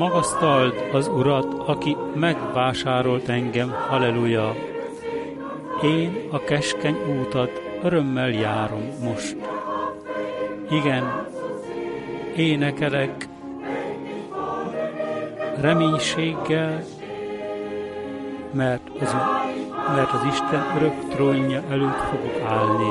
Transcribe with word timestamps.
magasztald 0.00 0.88
az 0.92 1.08
Urat, 1.08 1.54
aki 1.66 1.96
megvásárolt 2.14 3.28
engem, 3.28 3.74
halleluja. 3.88 4.54
Én 5.82 6.28
a 6.30 6.38
keskeny 6.38 6.96
útat 7.20 7.62
örömmel 7.82 8.28
járom 8.28 8.82
most. 9.04 9.36
Igen, 10.70 11.26
énekelek 12.36 13.28
reménységgel, 15.60 16.84
mert 18.52 18.88
az, 19.00 19.16
mert 19.94 20.12
az 20.12 20.24
Isten 20.24 20.64
örök 20.76 21.08
trónja 21.08 21.62
előtt 21.70 22.00
fogok 22.10 22.40
állni. 22.48 22.90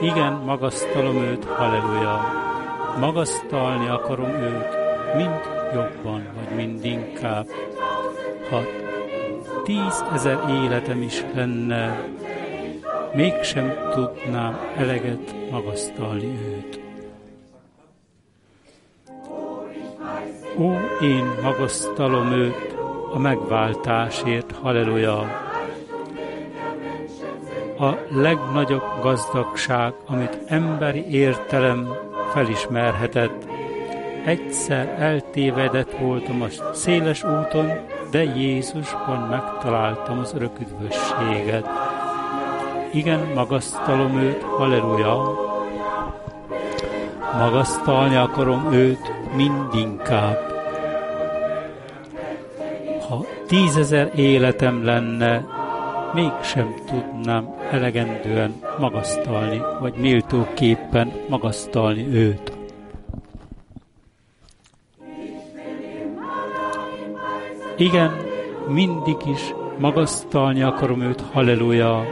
Igen, 0.00 0.32
magasztalom 0.32 1.16
őt, 1.16 1.44
halleluja. 1.44 2.20
Magasztalni 2.98 3.88
akarom 3.88 4.30
őt, 4.30 4.78
mind 5.16 5.58
jobban, 5.74 6.26
vagy 6.34 6.56
mind 6.56 6.84
inkább. 6.84 7.46
Ha 8.50 8.60
tízezer 9.64 10.38
életem 10.64 11.02
is 11.02 11.24
lenne, 11.34 12.04
mégsem 13.14 13.72
tudnám 13.94 14.58
eleget 14.76 15.34
magasztalni 15.50 16.38
őt. 16.56 16.80
Ó, 20.58 20.72
én 21.02 21.24
magasztalom 21.42 22.32
őt 22.32 22.74
a 23.12 23.18
megváltásért, 23.18 24.52
halleluja! 24.52 25.18
A 27.78 27.96
legnagyobb 28.08 29.00
gazdagság, 29.02 29.94
amit 30.06 30.38
emberi 30.46 31.10
értelem 31.10 31.88
felismerhetett. 32.32 33.49
Egyszer 34.24 34.94
eltévedett 34.98 35.98
voltam 35.98 36.42
a 36.42 36.74
széles 36.74 37.24
úton, 37.24 37.70
de 38.10 38.22
Jézusban 38.22 39.28
megtaláltam 39.30 40.18
az 40.18 40.34
örök 40.34 40.60
üdvösséget. 40.60 41.66
Igen, 42.92 43.20
magasztalom 43.34 44.18
őt, 44.18 44.42
halleluja! 44.42 45.38
Magasztalni 47.38 48.16
akarom 48.16 48.72
őt 48.72 49.12
mindinkább. 49.36 50.38
Ha 53.08 53.24
tízezer 53.46 54.10
életem 54.14 54.84
lenne, 54.84 55.44
mégsem 56.14 56.74
tudnám 56.86 57.54
elegendően 57.70 58.54
magasztalni, 58.78 59.62
vagy 59.80 59.94
méltóképpen 59.94 61.12
magasztalni 61.28 62.06
őt. 62.14 62.49
Igen, 67.80 68.16
mindig 68.68 69.16
is 69.26 69.54
magasztalni 69.78 70.62
akarom 70.62 71.00
őt, 71.00 71.22
halleluja. 71.32 72.04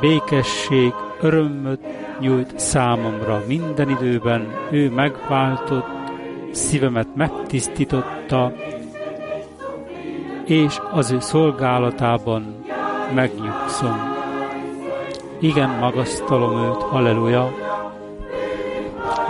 Békesség, 0.00 0.92
örömöt 1.20 1.80
nyújt 2.20 2.58
számomra 2.58 3.42
minden 3.46 3.90
időben, 3.90 4.54
ő 4.70 4.90
megváltott, 4.90 5.86
szívemet 6.50 7.14
megtisztította, 7.14 8.52
és 10.44 10.80
az 10.92 11.10
ő 11.10 11.20
szolgálatában 11.20 12.64
megnyugszom. 13.14 14.14
Igen, 15.40 15.70
magasztalom 15.80 16.58
őt, 16.58 16.82
halleluja. 16.82 17.52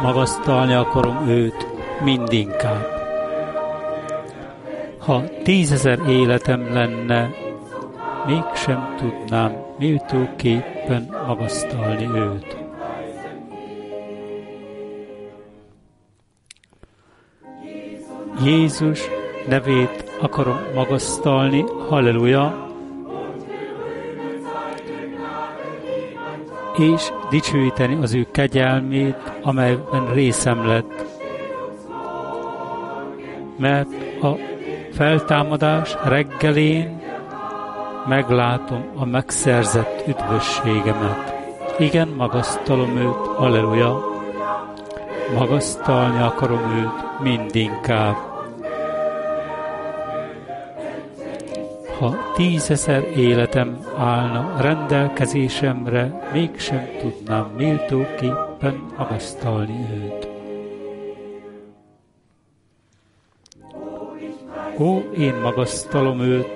Magasztalni 0.02 0.72
akarom 0.72 1.28
őt 1.28 1.66
mindinkább. 2.04 2.99
Ha 5.10 5.24
tízezer 5.42 5.98
életem 6.08 6.72
lenne, 6.72 7.30
mégsem 8.26 8.94
tudnám 8.96 9.52
méltóképpen 9.78 11.16
magasztalni 11.26 12.06
őt. 12.06 12.56
Jézus 18.44 19.00
nevét 19.48 20.10
akarom 20.20 20.58
magasztalni, 20.74 21.64
halleluja, 21.88 22.68
és 26.78 27.12
dicsőíteni 27.30 27.94
az 28.02 28.14
ő 28.14 28.26
kegyelmét, 28.30 29.32
amelyben 29.42 30.12
részem 30.12 30.66
lett. 30.66 31.04
Mert 33.56 34.22
a 34.22 34.49
feltámadás 34.92 35.96
reggelén 36.04 37.02
meglátom 38.08 38.84
a 38.96 39.04
megszerzett 39.04 40.06
üdvösségemet. 40.06 41.34
Igen, 41.78 42.08
magasztalom 42.08 42.96
őt, 42.96 43.36
halleluja, 43.36 44.04
magasztalni 45.38 46.22
akarom 46.22 46.70
őt 46.76 47.20
mindinkább. 47.22 48.16
Ha 51.98 52.32
tízezer 52.34 53.02
életem 53.16 53.78
állna 53.98 54.54
rendelkezésemre, 54.60 56.28
mégsem 56.32 56.88
tudnám 57.00 57.50
méltóképpen 57.56 58.84
magasztalni 58.96 59.86
őt. 59.92 60.29
Ó, 64.80 64.98
én 65.18 65.34
magasztalom 65.34 66.20
őt, 66.20 66.48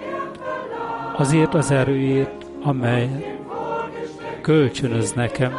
azért 1.16 1.54
az 1.54 1.70
erőért, 1.70 2.46
amely 2.62 3.38
kölcsönöz 4.40 5.12
nekem, 5.12 5.52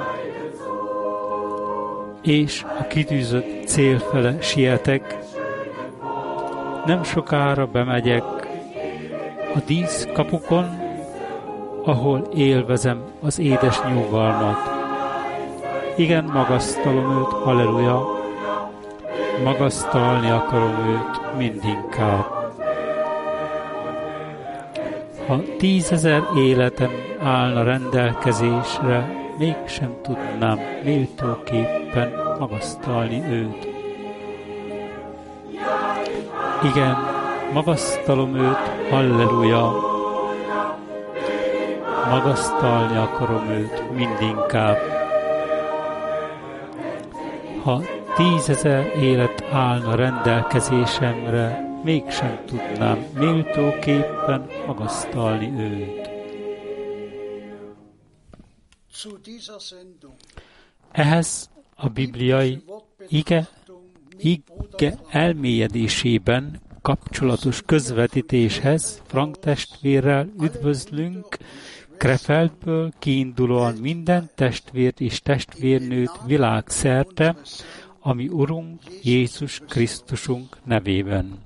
és 2.22 2.66
a 2.80 2.84
kitűzött 2.88 3.66
cél 3.66 4.00
fele 4.00 4.42
sietek, 4.42 5.18
nem 6.86 7.04
sokára 7.04 7.66
bemegyek 7.66 8.24
a 9.56 9.60
díszkapukon, 9.66 10.66
ahol 11.84 12.28
élvezem 12.34 13.04
az 13.22 13.40
édes 13.40 13.82
nyugalmat. 13.82 14.58
Igen, 15.96 16.24
magasztalom 16.24 17.18
őt, 17.20 17.32
halleluja, 17.44 18.06
magasztalni 19.44 20.30
akarom 20.30 20.88
őt 20.88 21.38
mindinkább. 21.38 22.35
Ha 25.28 25.42
tízezer 25.58 26.24
életem 26.38 26.92
állna 27.24 27.64
rendelkezésre, 27.64 29.10
mégsem 29.38 29.96
tudnám 30.02 30.60
méltóképpen 30.84 32.12
magasztalni 32.40 33.24
őt. 33.30 33.68
Igen, 36.64 36.98
magasztalom 37.54 38.36
őt, 38.36 38.90
halleluja! 38.90 39.74
Magasztalni 42.10 42.98
akarom 42.98 43.50
őt 43.50 43.84
mindinkább. 43.96 44.78
Ha 47.64 47.82
tízezer 48.16 48.92
élet 49.02 49.44
állna 49.52 49.96
rendelkezésemre, 49.96 51.65
mégsem 51.86 52.46
tudnám 52.46 53.06
méltóképpen 53.14 54.48
magasztalni 54.68 55.62
őt. 55.62 56.10
Ehhez 60.92 61.50
a 61.76 61.90
bibliai 61.90 62.64
ige, 63.08 63.48
ige 64.18 65.00
elmélyedésében 65.10 66.62
kapcsolatos 66.82 67.62
közvetítéshez 67.66 69.02
Frank 69.08 69.40
testvérrel 69.40 70.30
üdvözlünk 70.42 71.38
Krefeldből 71.98 72.94
kiindulóan 73.00 73.74
minden 73.74 74.30
testvért 74.36 75.00
és 75.00 75.22
testvérnőt 75.22 76.20
világszerte, 76.26 77.36
ami 78.00 78.28
Urunk 78.28 78.82
Jézus 79.04 79.62
Krisztusunk 79.68 80.58
nevében. 80.64 81.45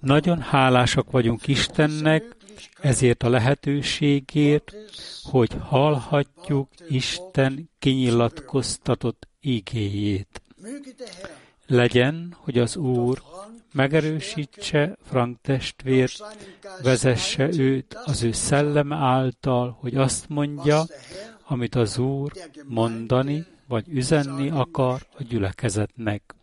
Nagyon 0.00 0.40
hálásak 0.40 1.10
vagyunk 1.10 1.46
Istennek 1.46 2.36
ezért 2.80 3.22
a 3.22 3.28
lehetőségért, 3.28 4.74
hogy 5.22 5.56
hallhatjuk 5.60 6.68
Isten 6.88 7.70
kinyilatkoztatott 7.78 9.28
igéjét. 9.40 10.42
Legyen, 11.66 12.36
hogy 12.38 12.58
az 12.58 12.76
Úr 12.76 13.22
megerősítse 13.72 14.96
Frank 15.02 15.40
testvért, 15.40 16.22
vezesse 16.82 17.48
őt 17.52 17.94
az 18.04 18.22
ő 18.22 18.32
szelleme 18.32 18.96
által, 18.96 19.76
hogy 19.80 19.96
azt 19.96 20.28
mondja, 20.28 20.84
amit 21.46 21.74
az 21.74 21.98
Úr 21.98 22.32
mondani 22.64 23.46
vagy 23.68 23.88
üzenni 23.88 24.50
akar 24.50 25.06
a 25.18 25.22
gyülekezetnek. 25.22 26.34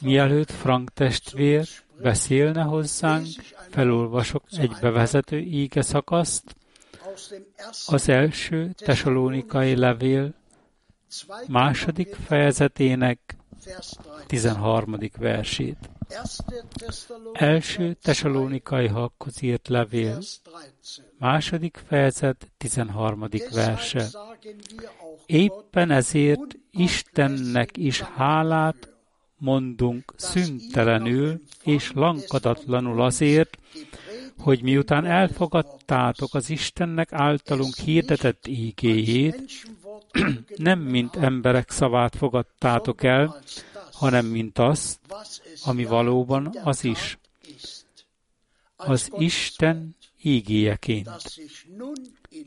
Mielőtt 0.00 0.50
Frank 0.50 0.92
testvér 0.92 1.68
beszélne 2.02 2.62
hozzánk, 2.62 3.26
felolvasok 3.70 4.42
egy 4.50 4.72
bevezető 4.80 5.38
íge 5.38 5.82
szakaszt, 5.82 6.56
az 7.86 8.08
első 8.08 8.72
tesalónikai 8.76 9.76
levél 9.76 10.34
második 11.46 12.14
fejezetének 12.14 13.36
13. 14.26 14.98
versét. 15.18 15.78
Első 17.32 17.96
tesalónikai 18.02 18.86
hakhoz 18.86 19.42
írt 19.42 19.68
levél, 19.68 20.18
második 21.18 21.82
fejezet, 21.86 22.52
13. 22.56 23.28
verse. 23.50 24.08
Éppen 25.26 25.90
ezért 25.90 26.56
Istennek 26.70 27.76
is 27.76 28.00
hálát 28.00 28.95
mondunk 29.38 30.12
szüntelenül 30.16 31.42
és 31.64 31.92
lankadatlanul 31.94 33.02
azért, 33.02 33.58
hogy 34.38 34.62
miután 34.62 35.04
elfogadtátok 35.04 36.34
az 36.34 36.50
Istennek 36.50 37.12
általunk 37.12 37.74
hirdetett 37.74 38.46
ígéjét, 38.46 39.42
nem 40.56 40.78
mint 40.78 41.16
emberek 41.16 41.70
szavát 41.70 42.16
fogadtátok 42.16 43.02
el, 43.02 43.42
hanem 43.92 44.26
mint 44.26 44.58
azt, 44.58 44.98
ami 45.64 45.84
valóban 45.84 46.56
az 46.64 46.84
is. 46.84 47.18
Az 48.76 49.10
Isten 49.18 49.96
ígéjeként, 50.22 51.10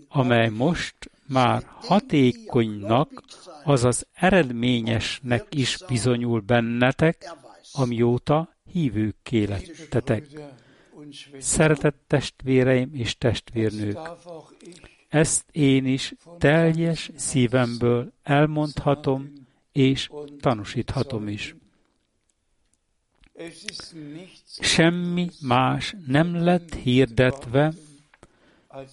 amely 0.07 0.49
most 0.49 0.95
már 1.27 1.63
hatékonynak, 1.75 3.23
azaz 3.69 4.07
eredményesnek 4.13 5.55
is 5.55 5.77
bizonyul 5.87 6.39
bennetek, 6.39 7.33
amióta 7.71 8.55
hívőkké 8.71 9.43
lettetek. 9.43 10.27
Szeretett 11.39 12.03
testvéreim 12.07 12.89
és 12.93 13.17
testvérnők, 13.17 13.99
ezt 15.07 15.45
én 15.51 15.85
is 15.85 16.13
teljes 16.37 17.11
szívemből 17.15 18.13
elmondhatom 18.23 19.33
és 19.71 20.09
tanúsíthatom 20.39 21.27
is. 21.27 21.55
Semmi 24.59 25.29
más 25.41 25.95
nem 26.07 26.35
lett 26.43 26.75
hirdetve, 26.75 27.73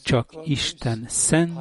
csak 0.04 0.32
Isten 0.44 1.04
szent, 1.08 1.58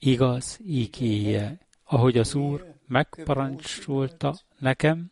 igaz 0.00 0.60
ígéje, 0.66 1.58
ahogy 1.84 2.18
az 2.18 2.34
Úr 2.34 2.74
megparancsolta 2.86 4.34
nekem, 4.58 5.10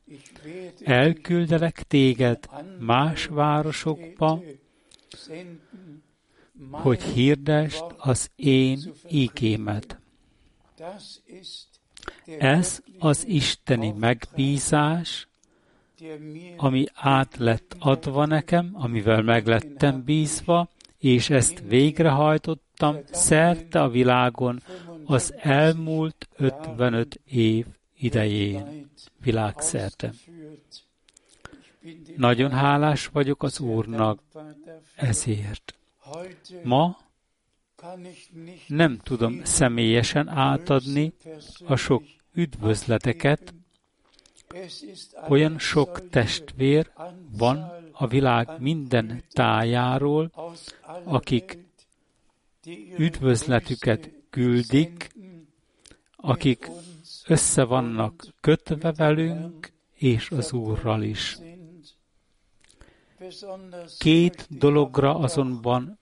elküldelek 0.85 1.83
téged 1.83 2.39
más 2.79 3.27
városokba, 3.27 4.43
hogy 6.71 7.03
hirdest 7.03 7.85
az 7.97 8.31
én 8.37 8.93
ígémet. 9.09 9.99
Ez 12.39 12.83
az 12.99 13.27
isteni 13.27 13.91
megbízás, 13.91 15.29
ami 16.57 16.87
át 16.95 17.37
lett 17.37 17.77
adva 17.79 18.27
nekem, 18.27 18.71
amivel 18.73 19.23
meg 19.23 19.47
lettem 19.47 20.05
bízva, 20.05 20.69
és 20.99 21.31
ezt 21.31 21.63
végrehajtottam 21.67 22.97
szerte 23.11 23.83
a 23.83 23.89
világon 23.89 24.63
az 25.05 25.35
elmúlt 25.37 26.29
55 26.37 27.21
év 27.25 27.67
idején, 27.99 28.91
világszerte. 29.23 30.13
Nagyon 32.17 32.51
hálás 32.51 33.07
vagyok 33.07 33.43
az 33.43 33.61
Úrnak 33.61 34.23
ezért. 34.95 35.75
Ma 36.63 36.99
nem 38.67 38.99
tudom 39.03 39.41
személyesen 39.45 40.29
átadni 40.29 41.13
a 41.67 41.77
sok 41.77 42.03
üdvözleteket, 42.35 43.55
olyan 45.29 45.59
sok 45.59 46.09
testvér 46.09 46.91
van 47.31 47.78
a 48.01 48.07
világ 48.07 48.49
minden 48.59 49.23
tájáról, 49.33 50.31
akik 51.05 51.59
üdvözletüket 52.97 54.11
küldik, 54.31 55.11
akik 56.17 56.71
össze 57.27 57.65
vannak 57.65 58.35
kötve 58.41 58.93
velünk 58.93 59.73
és 59.95 60.31
az 60.31 60.53
Úrral 60.53 61.03
is. 61.03 61.39
Két 63.99 64.47
dologra 64.51 65.19
azonban 65.19 65.99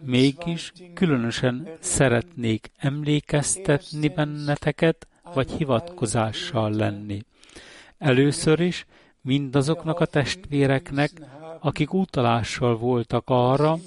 mégis 0.00 0.72
különösen 0.94 1.68
szeretnék 1.80 2.70
emlékeztetni 2.76 4.08
benneteket, 4.08 5.06
vagy 5.34 5.50
hivatkozással 5.50 6.70
lenni. 6.70 7.22
Először 7.98 8.60
is 8.60 8.86
mindazoknak 9.26 10.00
a 10.00 10.06
testvéreknek, 10.06 11.10
akik 11.60 11.92
utalással 11.92 12.76
voltak 12.76 13.22
arra, 13.26 13.78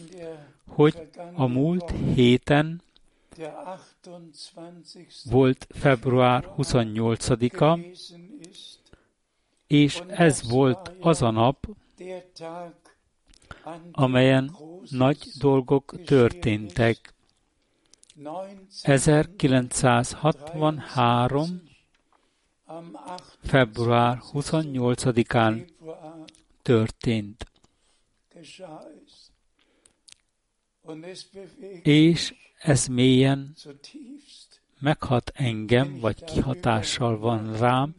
hogy 0.67 1.10
a 1.34 1.46
múlt 1.46 1.93
héten 2.13 2.81
volt 5.29 5.67
február 5.69 6.53
28-a, 6.58 7.79
és 9.67 10.01
ez 10.08 10.50
volt 10.50 10.91
az 11.00 11.22
a 11.22 11.31
nap, 11.31 11.67
amelyen 13.91 14.55
nagy 14.89 15.17
dolgok 15.39 16.03
történtek. 16.05 17.13
1963. 18.81 21.68
február 23.43 24.19
28-án 24.33 25.67
történt. 26.61 27.45
És 31.83 32.33
ez 32.57 32.88
mélyen 32.88 33.55
meghat 34.79 35.31
engem, 35.35 35.99
vagy 35.99 36.23
kihatással 36.23 37.17
van 37.17 37.57
rám, 37.57 37.95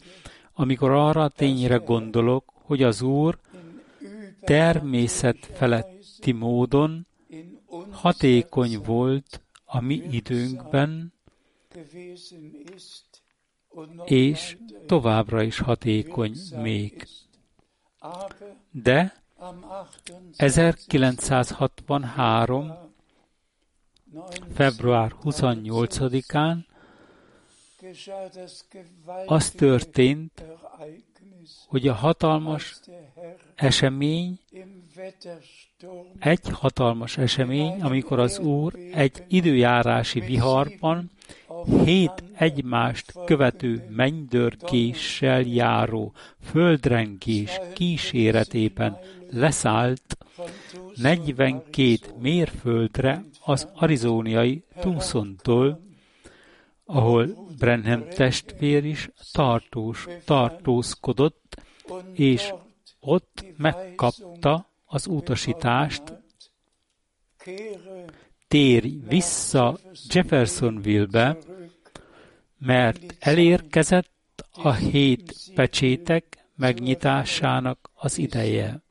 amikor 0.52 0.90
arra 0.90 1.22
a 1.22 1.28
tényre 1.28 1.76
gondolok, 1.76 2.52
hogy 2.54 2.82
az 2.82 3.02
Úr 3.02 3.38
természet 4.40 5.46
feletti 5.46 6.32
módon 6.32 7.06
hatékony 7.90 8.78
volt 8.78 9.40
a 9.64 9.80
mi 9.80 10.02
időnkben, 10.10 11.12
és 14.04 14.56
továbbra 14.86 15.42
is 15.42 15.58
hatékony 15.58 16.36
még. 16.62 17.06
De 18.70 19.22
1963. 20.36 22.72
február 24.54 25.14
28-án 25.22 26.56
az 29.26 29.50
történt, 29.50 30.44
hogy 31.66 31.88
a 31.88 31.94
hatalmas 31.94 32.80
esemény, 33.54 34.38
egy 36.18 36.48
hatalmas 36.52 37.18
esemény, 37.18 37.80
amikor 37.80 38.18
az 38.18 38.38
Úr 38.38 38.74
egy 38.92 39.24
időjárási 39.28 40.20
viharban 40.20 41.10
hét 41.84 42.22
egymást 42.34 43.12
követő 43.24 43.86
mennydörgéssel 43.88 45.40
járó 45.40 46.12
földrengés 46.42 47.60
kíséretében 47.74 48.98
leszállt 49.30 50.16
42 50.94 51.96
mérföldre 52.18 53.24
az 53.44 53.68
arizóniai 53.74 54.64
Tucsontól, 54.80 55.80
ahol 56.84 57.26
Brenham 57.58 58.08
testvér 58.08 58.84
is 58.84 59.10
tartós, 59.32 60.06
tartózkodott, 60.24 61.62
és 62.12 62.52
ott 63.00 63.44
megkapta 63.56 64.70
az 64.84 65.06
utasítást, 65.06 66.02
térj 68.48 68.98
vissza 69.08 69.78
Jeffersonville-be, 70.08 71.38
mert 72.60 73.16
elérkezett 73.18 74.44
a 74.52 74.72
hét 74.72 75.34
pecsétek 75.54 76.24
megnyitásának 76.56 77.90
az 77.94 78.18
ideje. 78.18 78.82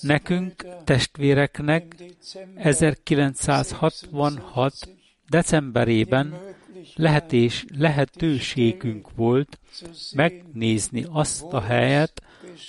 Nekünk, 0.00 0.66
testvéreknek 0.84 1.96
1966. 2.54 4.74
decemberében 5.28 6.34
lehetés, 6.94 7.64
lehetőségünk 7.74 9.14
volt 9.14 9.58
megnézni 10.14 11.04
azt 11.08 11.52
a 11.52 11.60
helyet, 11.60 12.22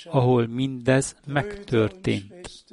ahol 0.04 0.48
mindez 0.48 1.16
megtörtént. 1.26 2.66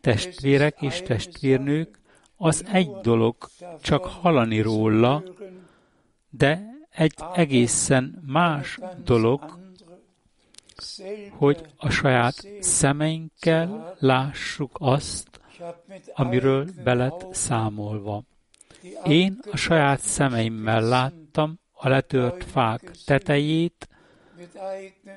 Testvérek 0.00 0.82
és 0.82 1.02
testvérnők, 1.02 1.98
az 2.38 2.64
egy 2.72 2.90
dolog 3.02 3.36
csak 3.82 4.04
hallani 4.04 4.60
róla, 4.60 5.22
de 6.30 6.62
egy 6.90 7.14
egészen 7.34 8.22
más 8.26 8.78
dolog, 9.04 9.58
hogy 11.30 11.60
a 11.76 11.90
saját 11.90 12.46
szemeinkkel 12.60 13.96
lássuk 13.98 14.76
azt, 14.80 15.40
amiről 16.14 16.66
belet 16.84 17.26
számolva. 17.30 18.22
Én 19.04 19.38
a 19.50 19.56
saját 19.56 20.00
szemeimmel 20.00 20.82
láttam 20.82 21.60
a 21.72 21.88
letört 21.88 22.44
fák 22.44 22.90
tetejét, 23.04 23.88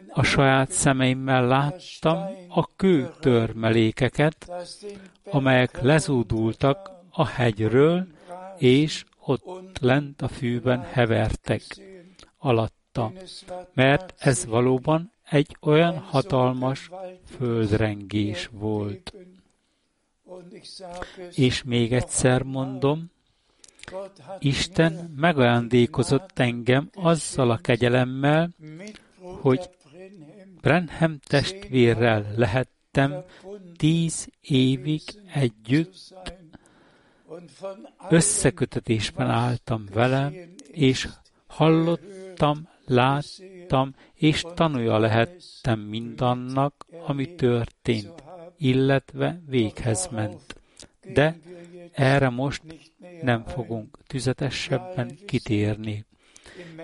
a 0.10 0.24
saját 0.24 0.72
szemeimmel 0.72 1.46
láttam 1.46 2.28
a 2.48 2.75
kőtörmelékeket, 2.75 4.51
amelyek 5.25 5.82
lezúdultak 5.82 7.00
a 7.12 7.27
hegyről, 7.27 8.08
és 8.58 9.06
ott 9.20 9.80
lent 9.80 10.22
a 10.22 10.27
fűben 10.27 10.82
hevertek 10.82 11.62
alatta, 12.38 13.12
mert 13.74 14.13
ez 14.18 14.46
valóban 14.46 15.12
egy 15.30 15.58
olyan 15.62 15.98
hatalmas 15.98 16.89
földrengés 17.38 18.50
volt. 18.51 19.13
És 21.36 21.63
még 21.63 21.94
egyszer 21.94 22.44
mondom, 22.44 23.12
Isten 24.39 25.13
megajándékozott 25.15 26.39
engem 26.39 26.89
azzal 26.94 27.51
a 27.51 27.58
kegyelemmel, 27.58 28.50
hogy 29.20 29.70
Brenham 30.62 31.20
testvérrel 31.27 32.34
lehettem 32.36 33.24
tíz 33.77 34.27
évig 34.41 35.01
együtt, 35.34 36.13
összekötetésben 38.10 39.30
álltam 39.30 39.86
vele, 39.94 40.32
és 40.72 41.08
hallottam, 41.48 42.70
láttam, 42.86 43.96
és 44.14 44.44
tanulja 44.56 44.98
lehettem 44.98 45.80
mindannak, 45.80 46.86
ami 47.06 47.36
történt, 47.36 48.24
illetve 48.58 49.42
véghez 49.46 50.08
ment. 50.12 50.56
De 51.14 51.40
erre 51.92 52.30
most 52.30 52.62
nem 53.22 53.46
fogunk 53.46 53.98
tüzetesebben 54.08 55.18
kitérni. 55.26 56.06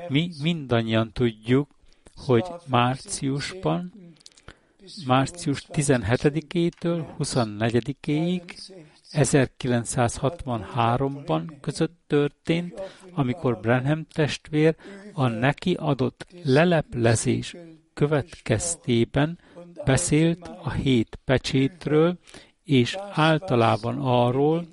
Mi 0.08 0.32
mindannyian 0.42 1.12
tudjuk, 1.12 1.70
hogy 2.16 2.46
márciusban, 2.68 3.94
március 5.06 5.66
17-től 5.74 7.06
24-ig 7.20 8.42
1963-ban 9.11 11.57
között 11.61 11.99
történt, 12.07 12.81
amikor 13.11 13.59
Brenham 13.59 14.05
testvér 14.13 14.75
a 15.13 15.27
neki 15.27 15.73
adott 15.73 16.25
leleplezés 16.43 17.55
következtében 17.93 19.39
beszélt 19.85 20.51
a 20.63 20.71
hét 20.71 21.19
pecsétről, 21.25 22.17
és 22.63 22.97
általában 23.11 23.97
arról, 23.99 24.67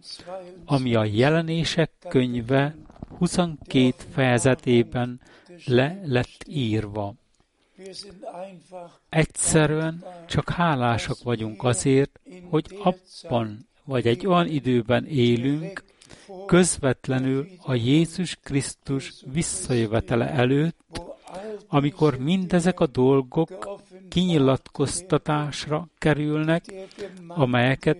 ami 0.64 0.94
a 0.94 1.04
jelenések 1.04 1.90
könyve 2.08 2.76
22 3.18 3.94
fejezetében 4.12 5.20
le 5.64 6.00
lett 6.04 6.44
írva. 6.46 7.14
Egyszerűen 9.08 10.04
csak 10.26 10.50
hálásak 10.50 11.22
vagyunk 11.22 11.64
azért, 11.64 12.20
hogy 12.50 12.78
abban 12.82 13.68
vagy 13.84 14.06
egy 14.06 14.26
olyan 14.26 14.46
időben 14.48 15.06
élünk, 15.06 15.84
közvetlenül 16.46 17.46
a 17.62 17.74
Jézus 17.74 18.38
Krisztus 18.42 19.12
visszajövetele 19.32 20.30
előtt, 20.30 20.76
amikor 21.68 22.18
mindezek 22.18 22.80
a 22.80 22.86
dolgok 22.86 23.80
kinyilatkoztatásra 24.08 25.88
kerülnek, 25.98 26.64
amelyeket 27.28 27.98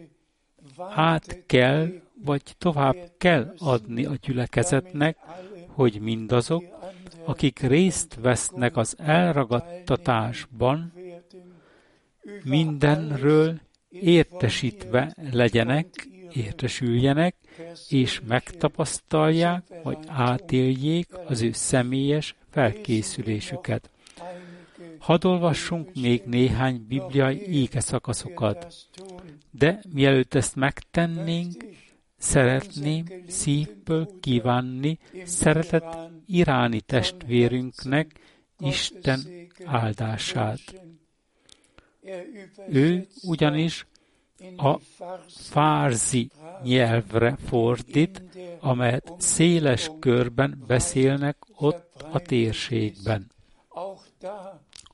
át 0.78 1.42
kell, 1.46 1.88
vagy 2.24 2.42
tovább 2.58 2.96
kell 3.18 3.54
adni 3.58 4.04
a 4.04 4.14
gyülekezetnek, 4.22 5.16
hogy 5.66 6.00
mindazok, 6.00 6.64
akik 7.24 7.58
részt 7.58 8.18
vesznek 8.20 8.76
az 8.76 8.94
elragadtatásban, 8.98 10.92
mindenről 12.44 13.60
értesítve 14.00 15.14
legyenek, 15.32 16.08
értesüljenek, 16.32 17.36
és 17.88 18.20
megtapasztalják, 18.26 19.62
vagy 19.82 19.98
átéljék 20.06 21.08
az 21.26 21.42
ő 21.42 21.52
személyes 21.52 22.34
felkészülésüket. 22.50 23.90
Hadd 24.98 25.26
olvassunk 25.26 25.90
még 25.94 26.22
néhány 26.24 26.84
bibliai 26.88 27.60
éke 27.62 27.80
szakaszokat, 27.80 28.74
de 29.50 29.80
mielőtt 29.92 30.34
ezt 30.34 30.56
megtennénk, 30.56 31.64
szeretném 32.16 33.04
szívből 33.26 34.08
kívánni 34.20 34.98
szeretett 35.24 36.10
iráni 36.26 36.80
testvérünknek 36.80 38.20
Isten 38.58 39.20
áldását. 39.64 40.60
Ő 42.68 43.06
ugyanis 43.23 43.87
a 44.56 44.78
fárzi 45.28 46.30
nyelvre 46.62 47.37
fordít, 47.46 48.23
amelyet 48.61 49.12
széles 49.18 49.90
körben 49.99 50.64
beszélnek 50.66 51.37
ott 51.56 52.04
a 52.12 52.18
térségben. 52.18 53.30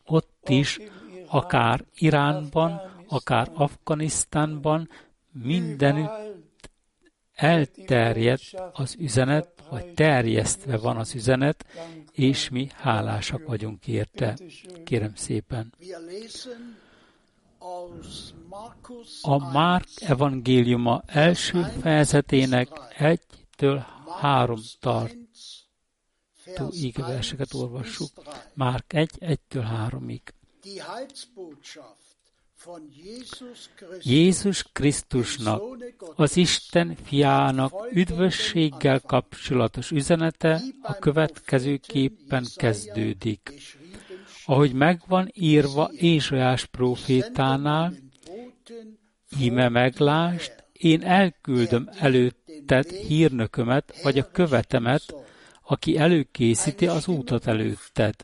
Ott 0.04 0.48
is, 0.48 0.78
akár 1.26 1.84
Iránban, 1.94 2.80
akár 3.08 3.50
Afganisztánban, 3.54 4.88
mindenütt 5.32 6.70
elterjedt 7.34 8.54
az 8.72 8.96
üzenet, 8.98 9.48
vagy 9.68 9.94
terjesztve 9.94 10.76
van 10.76 10.96
az 10.96 11.14
üzenet, 11.14 11.66
és 12.12 12.48
mi 12.48 12.68
hálásak 12.74 13.46
vagyunk 13.46 13.86
érte. 13.86 14.36
Kérem 14.84 15.14
szépen. 15.14 15.74
A 19.22 19.52
Márk 19.52 19.88
evangéliuma 19.96 21.02
első 21.06 21.62
fejezetének 21.62 22.68
egytől 22.98 23.86
három 24.20 24.60
tartó 24.80 26.70
ígverseket 26.72 27.54
olvassuk. 27.54 28.10
Márk 28.54 28.92
1, 28.92 29.10
1-től 29.20 29.88
3-ig. 29.88 30.20
Jézus 34.02 34.62
Krisztusnak, 34.72 35.62
az 36.14 36.36
Isten 36.36 36.96
fiának 37.04 37.72
üdvösséggel 37.92 39.00
kapcsolatos 39.00 39.90
üzenete 39.90 40.62
a 40.82 40.94
következőképpen 40.94 42.46
kezdődik 42.56 43.52
ahogy 44.46 44.72
megvan 44.72 45.30
írva 45.34 45.90
Ézsajás 45.96 46.66
profétánál, 46.66 47.94
íme 49.40 49.68
meglást, 49.68 50.64
én 50.72 51.02
elküldöm 51.02 51.88
előtted 51.98 52.90
hírnökömet, 52.90 54.02
vagy 54.02 54.18
a 54.18 54.30
követemet, 54.30 55.14
aki 55.62 55.96
előkészíti 55.96 56.86
az 56.86 57.08
útat 57.08 57.46
előtted. 57.46 58.14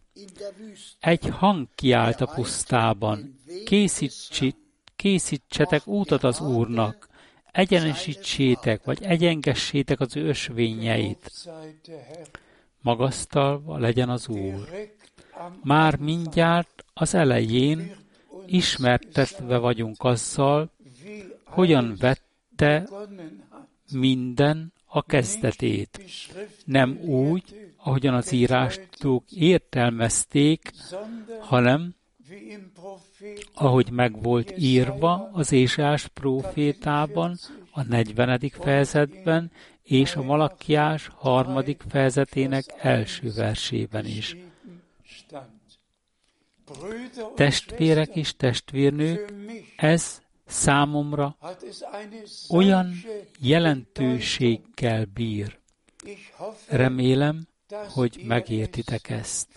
Egy 1.01 1.29
hang 1.29 1.69
kiált 1.75 2.21
a 2.21 2.33
pusztában, 2.35 3.41
készítsetek 4.97 5.87
útat 5.87 6.25
az 6.25 6.41
Úrnak, 6.41 7.09
egyenesítsétek, 7.53 8.85
vagy 8.85 9.03
egyengessétek 9.03 10.01
az 10.01 10.17
ő 10.17 10.27
ösvényeit. 10.29 11.31
Magasztalva 12.81 13.79
legyen 13.79 14.09
az 14.09 14.29
Úr. 14.29 14.69
Már 15.63 15.97
mindjárt 15.99 16.85
az 16.95 17.15
elején 17.15 17.97
ismertetve 18.47 19.59
vagyunk 19.59 20.05
azzal, 20.05 20.71
hogyan 21.45 21.97
vette 21.99 22.89
minden 23.93 24.73
a 24.85 25.03
kezdetét. 25.03 26.03
Nem 26.65 26.99
úgy, 27.01 27.73
ahogyan 27.77 28.15
az 28.15 28.33
írástók 28.33 29.31
értelmezték, 29.31 30.71
hanem 31.41 31.95
ahogy 33.55 33.91
meg 33.91 34.23
volt 34.23 34.55
írva 34.59 35.31
az 35.33 35.53
Ésás 35.53 36.07
prófétában, 36.07 37.39
a 37.71 37.83
40. 37.83 38.41
fejezetben, 38.61 39.51
és 39.83 40.17
a 40.17 40.23
Malakiás 40.23 41.11
harmadik 41.15 41.83
fejezetének 41.89 42.65
első 42.79 43.33
versében 43.37 44.07
is. 44.07 44.37
Testvérek 47.35 48.17
és 48.17 48.37
testvérnők, 48.37 49.33
ez 49.77 50.23
számomra 50.47 51.37
olyan 52.49 52.95
jelentőséggel 53.41 55.05
bír. 55.05 55.59
Remélem, 56.69 57.49
hogy 57.89 58.23
megértitek 58.25 59.11
ezt. 59.11 59.49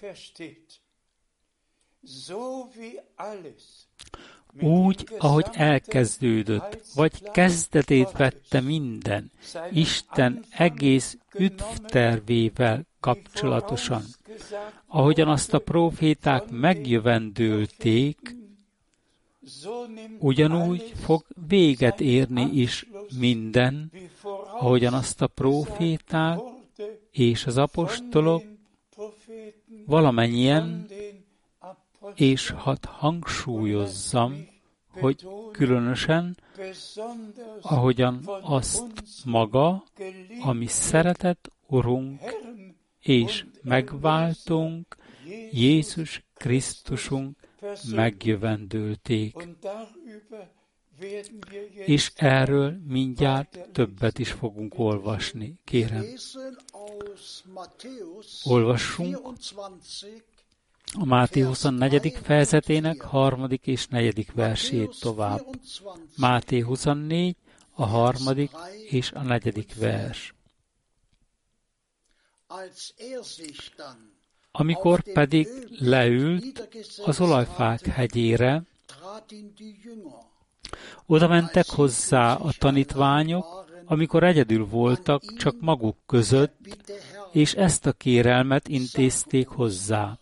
Úgy, 4.62 5.08
ahogy 5.18 5.46
elkezdődött, 5.52 6.82
vagy 6.96 7.32
kezdetét 7.32 8.12
vette 8.12 8.62
minden, 8.62 9.32
Isten 9.72 10.44
egész 10.50 11.18
üdvtervével 11.38 12.86
kapcsolatosan, 13.00 14.04
ahogyan 14.88 15.28
azt 15.28 15.54
a 15.54 15.60
proféták 15.60 16.50
megjövendőlték, 16.50 18.38
ugyanúgy 20.20 20.94
fog 20.96 21.26
véget 21.48 22.02
érni 22.02 22.50
is 22.54 22.86
minden, 23.20 23.92
ahogyan 24.60 24.94
azt 24.94 25.22
a 25.22 25.28
proféták 25.28 26.40
és 27.12 27.46
az 27.46 27.58
apostolok 27.58 28.44
valamennyien, 29.86 30.86
és 32.16 32.50
hadd 32.50 32.86
hangsúlyozzam, 32.88 34.48
hogy 34.92 35.28
különösen, 35.52 36.38
ahogyan 37.62 38.24
azt 38.42 38.86
maga, 39.26 39.84
ami 40.42 40.68
szeretett 40.68 41.50
Urunk 41.68 42.22
és 43.00 43.46
megváltunk, 43.62 44.96
Jézus 45.52 46.24
Krisztusunk 46.34 47.38
megjövendőlték. 47.92 49.48
És 51.86 52.12
erről 52.16 52.78
mindjárt 52.88 53.70
többet 53.72 54.20
is 54.20 54.32
fogunk 54.32 54.80
olvasni, 54.80 55.60
kérem. 55.64 56.06
Olvassunk 58.44 59.34
a 60.98 61.06
Máté 61.06 61.42
24. 61.42 62.18
fejezetének 62.24 63.02
harmadik 63.02 63.68
és 63.68 63.88
negyedik 63.88 64.32
versét 64.34 65.00
tovább. 65.00 65.46
Máté 66.18 66.60
24, 66.60 67.36
a 67.74 67.86
harmadik 67.86 68.52
és 68.90 69.12
a 69.12 69.22
negyedik 69.22 69.76
vers. 69.76 70.34
Amikor 74.52 75.02
pedig 75.14 75.48
leült 75.80 76.70
az 77.06 77.20
olajfák 77.20 77.86
hegyére, 77.86 78.64
oda 81.06 81.28
mentek 81.28 81.66
hozzá 81.66 82.34
a 82.34 82.52
tanítványok, 82.58 83.66
amikor 83.86 84.24
egyedül 84.24 84.66
voltak, 84.66 85.22
csak 85.38 85.56
maguk 85.60 85.98
között, 86.06 86.58
és 87.32 87.54
ezt 87.54 87.86
a 87.86 87.92
kérelmet 87.92 88.68
intézték 88.68 89.48
hozzá. 89.48 90.20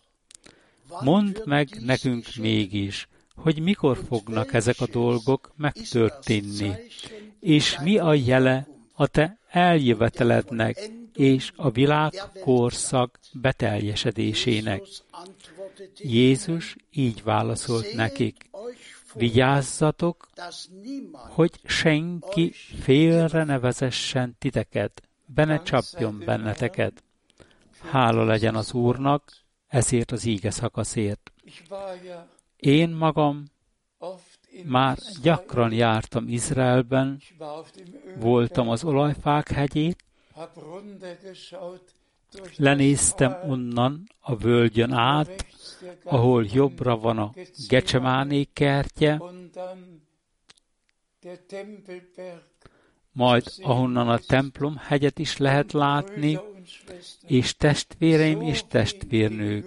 Mondd 1.00 1.38
meg 1.44 1.68
nekünk 1.80 2.26
mégis, 2.40 3.08
hogy 3.34 3.60
mikor 3.60 3.98
fognak 4.08 4.52
ezek 4.52 4.80
a 4.80 4.86
dolgok 4.86 5.52
megtörténni, 5.56 6.72
és 7.40 7.78
mi 7.80 7.98
a 7.98 8.14
jele 8.14 8.66
a 8.94 9.06
te 9.06 9.38
eljövetelednek 9.50 10.90
és 11.14 11.52
a 11.56 11.70
világ 11.70 12.12
korszak 12.40 13.18
beteljesedésének. 13.32 14.82
Jézus 15.96 16.76
így 16.90 17.22
válaszolt 17.22 17.94
nekik, 17.94 18.50
vigyázzatok, 19.14 20.28
hogy 21.10 21.60
senki 21.64 22.52
félre 22.80 23.44
ne 23.44 23.58
vezessen 23.58 24.36
titeket, 24.38 25.02
be 25.26 25.44
ne 25.44 25.62
csapjon 25.62 26.22
benneteket. 26.24 27.02
Hála 27.90 28.24
legyen 28.24 28.54
az 28.54 28.72
Úrnak, 28.72 29.32
ezért 29.68 30.10
az 30.10 30.24
íge 30.24 30.50
szakaszért. 30.50 31.32
Én 32.56 32.88
magam 32.88 33.44
már 34.64 34.98
gyakran 35.22 35.72
jártam 35.72 36.28
Izraelben, 36.28 37.20
voltam 38.18 38.68
az 38.68 38.84
olajfák 38.84 39.48
hegyét, 39.48 40.04
lenéztem 42.56 43.36
onnan 43.48 44.06
a 44.20 44.36
völgyön 44.36 44.92
át, 44.92 45.46
ahol 46.04 46.46
jobbra 46.52 46.96
van 46.96 47.18
a 47.18 47.32
Gecsemáné 47.68 48.44
kertje, 48.44 49.20
majd 53.12 53.52
ahonnan 53.62 54.08
a 54.08 54.18
templom 54.18 54.76
hegyet 54.76 55.18
is 55.18 55.36
lehet 55.36 55.72
látni, 55.72 56.38
és 57.26 57.56
testvéreim 57.56 58.40
és 58.40 58.64
testvérnők, 58.68 59.66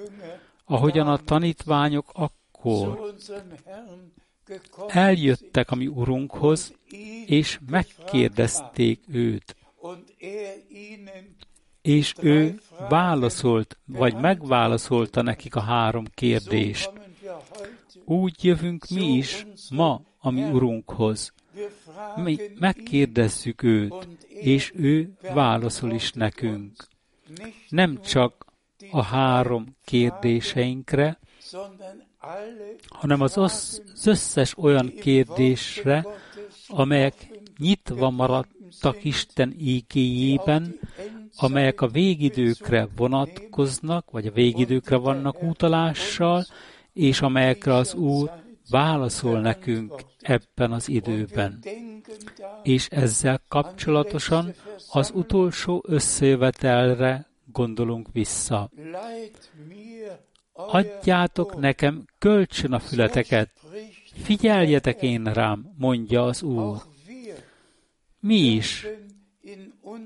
ahogyan 0.65 1.07
a 1.07 1.17
tanítványok 1.17 2.09
akkor 2.13 3.13
eljöttek 4.87 5.71
a 5.71 5.75
mi 5.75 5.87
Urunkhoz, 5.87 6.73
és 7.25 7.59
megkérdezték 7.69 8.99
őt. 9.07 9.55
És 11.81 12.13
ő 12.19 12.59
válaszolt, 12.89 13.77
vagy 13.85 14.15
megválaszolta 14.15 15.21
nekik 15.21 15.55
a 15.55 15.61
három 15.61 16.05
kérdést. 16.13 16.91
Úgy 18.05 18.43
jövünk 18.43 18.87
mi 18.87 19.05
is 19.05 19.45
ma 19.69 20.01
a 20.17 20.29
mi 20.29 20.43
Urunkhoz. 20.43 21.33
Mi 22.15 22.37
megkérdezzük 22.59 23.63
őt, 23.63 24.07
és 24.27 24.71
ő 24.75 25.13
válaszol 25.33 25.91
is 25.91 26.11
nekünk. 26.11 26.87
Nem 27.69 28.01
csak 28.01 28.45
a 28.91 29.01
három 29.03 29.75
kérdéseinkre, 29.85 31.19
hanem 32.87 33.21
az, 33.21 33.37
az 33.37 33.81
összes 34.05 34.57
olyan 34.57 34.93
kérdésre, 34.99 36.05
amelyek 36.67 37.13
nyitva 37.57 38.09
maradtak 38.09 39.03
Isten 39.03 39.53
ígéjében, 39.57 40.79
amelyek 41.35 41.81
a 41.81 41.87
végidőkre 41.87 42.87
vonatkoznak, 42.95 44.11
vagy 44.11 44.27
a 44.27 44.31
végidőkre 44.31 44.95
vannak 44.95 45.43
utalással, 45.43 46.45
és 46.93 47.21
amelyekre 47.21 47.73
az 47.73 47.93
Úr 47.93 48.31
válaszol 48.71 49.39
nekünk 49.39 49.93
ebben 50.19 50.71
az 50.71 50.89
időben. 50.89 51.63
És 52.63 52.87
ezzel 52.87 53.41
kapcsolatosan 53.47 54.53
az 54.91 55.11
utolsó 55.13 55.83
összejövetelre 55.87 57.29
gondolunk 57.45 58.07
vissza. 58.11 58.69
Adjátok 60.53 61.59
nekem 61.59 62.05
kölcsön 62.17 62.73
a 62.73 62.79
fületeket, 62.79 63.49
figyeljetek 64.23 65.01
én 65.01 65.23
rám, 65.23 65.73
mondja 65.77 66.23
az 66.23 66.43
Úr. 66.43 66.77
Mi 68.19 68.35
is, 68.35 68.87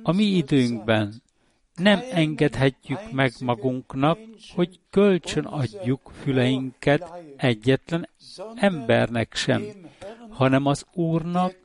a 0.03 0.11
mi 0.11 0.23
időnkben 0.23 1.23
nem 1.75 1.99
engedhetjük 2.11 3.11
meg 3.11 3.31
magunknak, 3.39 4.19
hogy 4.55 4.79
kölcsön 4.89 5.45
adjuk 5.45 6.11
füleinket 6.23 7.11
egyetlen 7.37 8.09
embernek 8.55 9.35
sem, 9.35 9.63
hanem 10.29 10.65
az 10.65 10.85
Úrnak, 10.93 11.55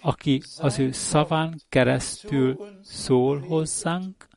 aki 0.00 0.42
az 0.58 0.78
ő 0.78 0.92
szaván 0.92 1.60
keresztül 1.68 2.56
szól 2.82 3.38
hozzánk, 3.40 4.28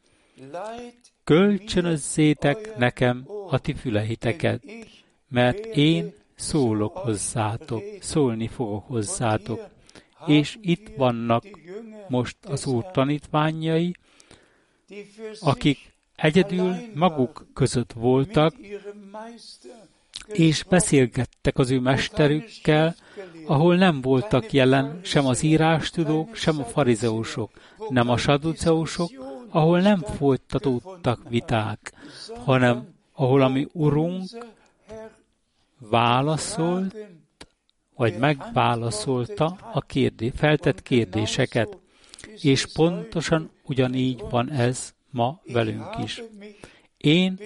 kölcsönözzétek 1.24 2.78
nekem 2.78 3.26
a 3.50 3.60
ti 3.60 3.74
füleiteket, 3.74 4.64
mert 5.28 5.66
én 5.66 6.14
szólok 6.36 6.98
hozzátok, 6.98 7.84
szólni 8.00 8.48
fogok 8.48 8.88
hozzátok. 8.88 9.68
És 10.26 10.58
itt 10.62 10.96
vannak 10.98 11.44
most 12.08 12.38
az 12.46 12.66
Úr 12.66 12.92
tanítványai, 12.92 13.94
akik 15.40 15.94
egyedül 16.16 16.76
maguk 16.94 17.48
között 17.54 17.94
voltak, 17.94 18.56
és 20.34 20.64
beszélgettek 20.64 21.58
az 21.58 21.72
ő 21.72 21.80
mesterükkel, 21.80 22.96
ahol 23.46 23.76
nem 23.76 24.02
voltak 24.02 24.54
jelen 24.54 25.00
sem 25.04 25.26
az 25.26 25.44
írástudók, 25.44 26.36
sem 26.36 26.60
a 26.60 26.64
farizeusok, 26.64 27.52
nem 27.90 28.10
a 28.10 28.18
saduceusok, 28.18 29.10
ahol 29.50 29.80
nem 29.80 30.00
folytatódtak 30.00 31.30
viták, 31.30 31.94
hanem 32.44 32.88
ahol 33.14 33.42
a 33.42 33.48
mi 33.48 33.68
Urunk 33.72 34.24
válaszolt, 35.80 36.96
vagy 37.96 38.18
megválaszolta 38.18 39.58
a 39.74 39.82
kérdé, 39.82 40.32
feltett 40.36 40.82
kérdéseket. 40.82 41.78
És 42.42 42.66
pontosan 42.74 43.50
ugyanígy 43.64 44.24
van 44.30 44.52
ez 44.52 44.94
ma 45.10 45.42
velünk 45.46 45.98
is. 46.04 46.24
Én, 46.98 47.40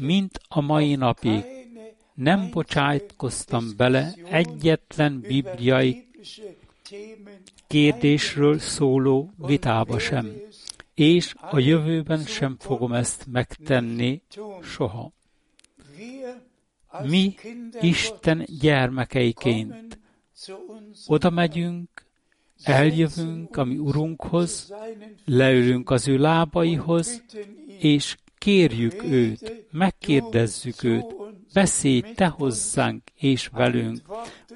mint 0.00 0.40
a 0.48 0.60
mai 0.60 0.94
napig, 0.94 1.44
nem 2.14 2.50
bocsájtkoztam 2.50 3.64
bele 3.76 4.14
egyetlen 4.30 5.20
bibliai 5.20 6.08
kérdésről 7.66 8.58
szóló 8.58 9.32
vitába 9.36 9.98
sem, 9.98 10.32
és 10.94 11.34
a 11.40 11.58
jövőben 11.58 12.24
sem 12.24 12.56
fogom 12.58 12.92
ezt 12.92 13.26
megtenni 13.26 14.22
soha. 14.62 15.12
Mi 17.02 17.34
Isten 17.80 18.46
gyermekeiként 18.60 19.98
oda 21.06 21.30
megyünk, 21.30 21.88
eljövünk 22.62 23.56
a 23.56 23.64
mi 23.64 23.76
Urunkhoz, 23.76 24.74
leülünk 25.24 25.90
az 25.90 26.08
ő 26.08 26.18
lábaihoz, 26.18 27.22
és 27.78 28.16
kérjük 28.38 29.02
őt, 29.04 29.66
megkérdezzük 29.70 30.82
őt, 30.82 31.21
beszélj 31.52 32.00
te 32.00 32.26
hozzánk 32.26 33.02
és 33.14 33.46
velünk, 33.46 34.00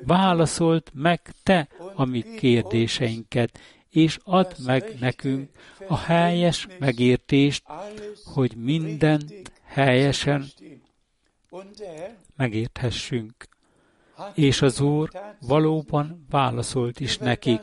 válaszolt 0.04 0.90
meg 0.94 1.20
te 1.42 1.68
a 1.94 2.04
mi 2.04 2.22
kérdéseinket, 2.22 3.58
és 3.90 4.18
add 4.24 4.52
meg 4.64 4.96
nekünk 5.00 5.50
a 5.88 5.96
helyes 5.98 6.66
megértést, 6.78 7.62
hogy 8.24 8.56
mindent 8.56 9.52
helyesen 9.64 10.46
megérthessünk. 12.36 13.34
És 14.34 14.62
az 14.62 14.80
Úr 14.80 15.10
valóban 15.40 16.26
válaszolt 16.30 17.00
is 17.00 17.18
nekik, 17.18 17.60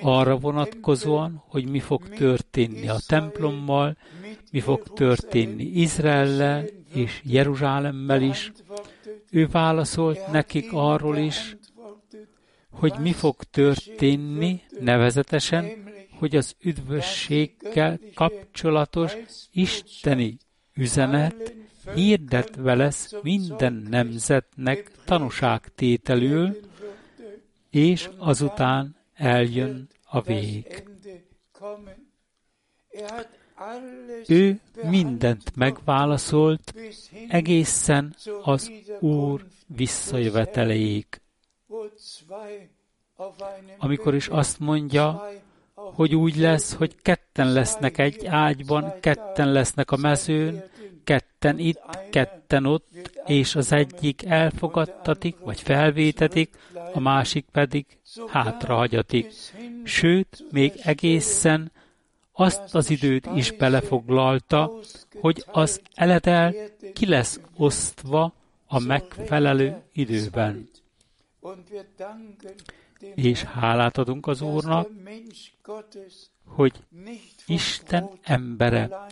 arra 0.00 0.36
vonatkozóan, 0.36 1.42
hogy 1.46 1.68
mi 1.68 1.80
fog 1.80 2.08
történni 2.08 2.88
a 2.88 2.96
templommal, 3.06 3.96
mi 4.52 4.60
fog 4.60 4.82
történni 4.82 5.64
Izraellel 5.64 6.64
és 6.96 7.20
Jeruzsálemmel 7.24 8.22
is. 8.22 8.52
Ő 9.30 9.46
válaszolt 9.46 10.26
nekik 10.30 10.72
arról 10.72 11.16
is, 11.16 11.56
hogy 12.70 12.94
mi 12.98 13.12
fog 13.12 13.44
történni 13.44 14.62
nevezetesen, 14.80 15.66
hogy 16.18 16.36
az 16.36 16.54
üdvösséggel 16.62 17.98
kapcsolatos 18.14 19.12
isteni 19.52 20.38
üzenet 20.74 21.54
hirdetve 21.94 22.74
lesz 22.74 23.12
minden 23.22 23.86
nemzetnek 23.90 24.90
tanúságtételül, 25.04 26.56
és 27.70 28.10
azután 28.18 28.96
eljön 29.14 29.88
a 30.04 30.20
vég. 30.20 30.84
Ő 34.26 34.60
mindent 34.82 35.56
megválaszolt 35.56 36.74
egészen 37.28 38.14
az 38.42 38.70
Úr 39.00 39.46
visszajöveteleig. 39.66 41.06
Amikor 43.78 44.14
is 44.14 44.28
azt 44.28 44.58
mondja, 44.58 45.28
hogy 45.74 46.14
úgy 46.14 46.36
lesz, 46.36 46.74
hogy 46.74 46.94
ketten 47.02 47.52
lesznek 47.52 47.98
egy 47.98 48.26
ágyban, 48.26 48.94
ketten 49.00 49.52
lesznek 49.52 49.90
a 49.90 49.96
mezőn, 49.96 50.64
ketten 51.04 51.58
itt, 51.58 51.80
ketten 52.10 52.66
ott, 52.66 52.86
és 53.26 53.54
az 53.54 53.72
egyik 53.72 54.24
elfogadtatik, 54.24 55.38
vagy 55.38 55.60
felvétetik, 55.60 56.56
a 56.92 57.00
másik 57.00 57.46
pedig 57.52 57.86
hátrahagyatik. 58.28 59.32
Sőt, 59.84 60.44
még 60.50 60.72
egészen 60.82 61.72
azt 62.36 62.74
az 62.74 62.90
időt 62.90 63.26
is 63.34 63.50
belefoglalta, 63.50 64.72
hogy 65.20 65.44
az 65.46 65.80
eledel 65.94 66.54
ki 66.92 67.06
lesz 67.06 67.40
osztva 67.56 68.32
a 68.66 68.78
megfelelő 68.78 69.82
időben. 69.92 70.68
És 73.14 73.42
hálát 73.42 73.98
adunk 73.98 74.26
az 74.26 74.40
Úrnak, 74.40 74.88
hogy 76.46 76.72
Isten 77.46 78.10
embere 78.22 79.06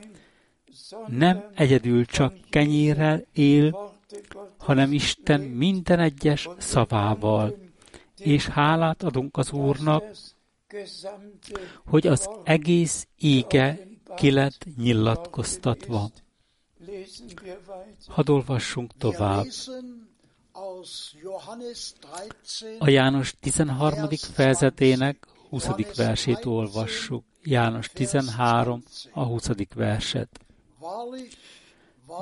nem 1.06 1.44
egyedül 1.54 2.04
csak 2.06 2.34
kenyérrel 2.50 3.24
él, 3.32 3.92
hanem 4.58 4.92
Isten 4.92 5.40
minden 5.40 5.98
egyes 5.98 6.48
szavával. 6.58 7.58
És 8.18 8.46
hálát 8.46 9.02
adunk 9.02 9.36
az 9.36 9.52
Úrnak, 9.52 10.04
hogy 11.86 12.06
az 12.06 12.28
egész 12.44 13.06
ége 13.18 13.78
ki 14.16 14.30
lett 14.30 14.64
nyilatkoztatva. 14.76 16.10
Hadd 18.06 18.30
olvassunk 18.30 18.92
tovább. 18.98 19.46
A 22.78 22.88
János 22.88 23.34
13. 23.40 24.08
fejezetének 24.10 25.26
20. 25.48 25.68
versét 25.96 26.44
olvassuk. 26.44 27.24
János 27.42 27.88
13, 27.88 28.82
a 29.12 29.24
20. 29.24 29.50
verset. 29.74 30.28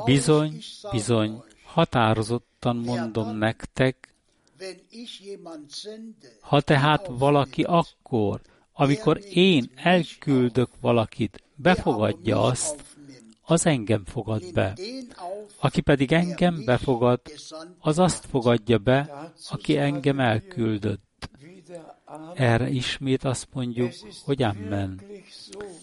Bizony, 0.05 0.59
bizony, 0.91 1.43
határozottan 1.65 2.77
mondom 2.77 3.37
nektek, 3.37 4.12
ha 6.41 6.61
tehát 6.61 7.07
valaki 7.11 7.63
akkor, 7.63 8.41
amikor 8.73 9.21
én 9.33 9.71
elküldök 9.75 10.71
valakit, 10.81 11.43
befogadja 11.55 12.43
azt, 12.43 12.85
az 13.43 13.67
engem 13.67 14.05
fogad 14.05 14.53
be. 14.53 14.77
Aki 15.61 15.81
pedig 15.81 16.13
engem 16.13 16.65
befogad, 16.65 17.21
az 17.79 17.99
azt 17.99 18.27
fogadja 18.27 18.79
be, 18.79 19.31
aki 19.51 19.77
engem 19.77 20.21
elküldött. 20.21 21.29
Erre 22.35 22.69
ismét 22.69 23.25
azt 23.25 23.49
mondjuk, 23.53 23.93
hogy 24.25 24.43
Amen. 24.43 25.01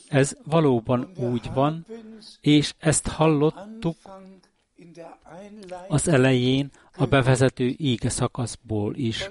Ez 0.08 0.36
valóban 0.44 1.12
úgy 1.16 1.50
van, 1.54 1.86
és 2.42 2.74
ezt 2.78 3.08
hallottuk 3.08 3.98
az 5.88 6.08
elején 6.08 6.72
a 7.00 7.06
bevezető 7.06 7.74
íge 7.78 8.10
szakaszból 8.10 8.96
is. 8.96 9.30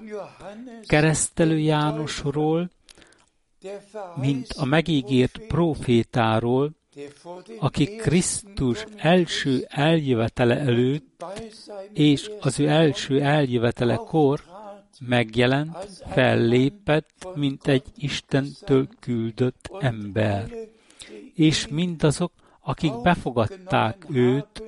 Keresztelő 0.86 1.58
Jánosról, 1.58 2.70
mint 4.16 4.46
a 4.56 4.64
megígért 4.64 5.46
profétáról, 5.46 6.76
aki 7.58 7.96
Krisztus 7.96 8.84
első 8.96 9.64
eljövetele 9.68 10.58
előtt 10.58 11.24
és 11.92 12.30
az 12.40 12.60
ő 12.60 12.68
első 12.68 13.20
eljövetelekor 13.20 14.40
megjelent, 15.00 15.76
fellépett, 16.10 17.28
mint 17.34 17.66
egy 17.66 17.84
Istentől 17.96 18.88
küldött 19.00 19.70
ember. 19.80 20.50
És 21.34 21.68
mindazok, 21.68 22.32
akik 22.60 23.00
befogadták 23.02 24.06
őt, 24.10 24.62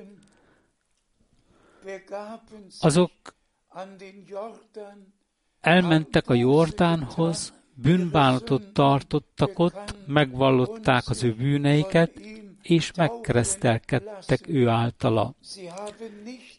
azok 2.79 3.11
elmentek 5.61 6.29
a 6.29 6.33
Jordánhoz, 6.33 7.53
bűnbánatot 7.73 8.73
tartottak 8.73 9.59
ott, 9.59 9.95
megvallották 10.07 11.09
az 11.09 11.23
ő 11.23 11.33
bűneiket, 11.33 12.11
és 12.61 12.91
megkeresztelkedtek 12.91 14.47
ő 14.47 14.67
általa. 14.67 15.33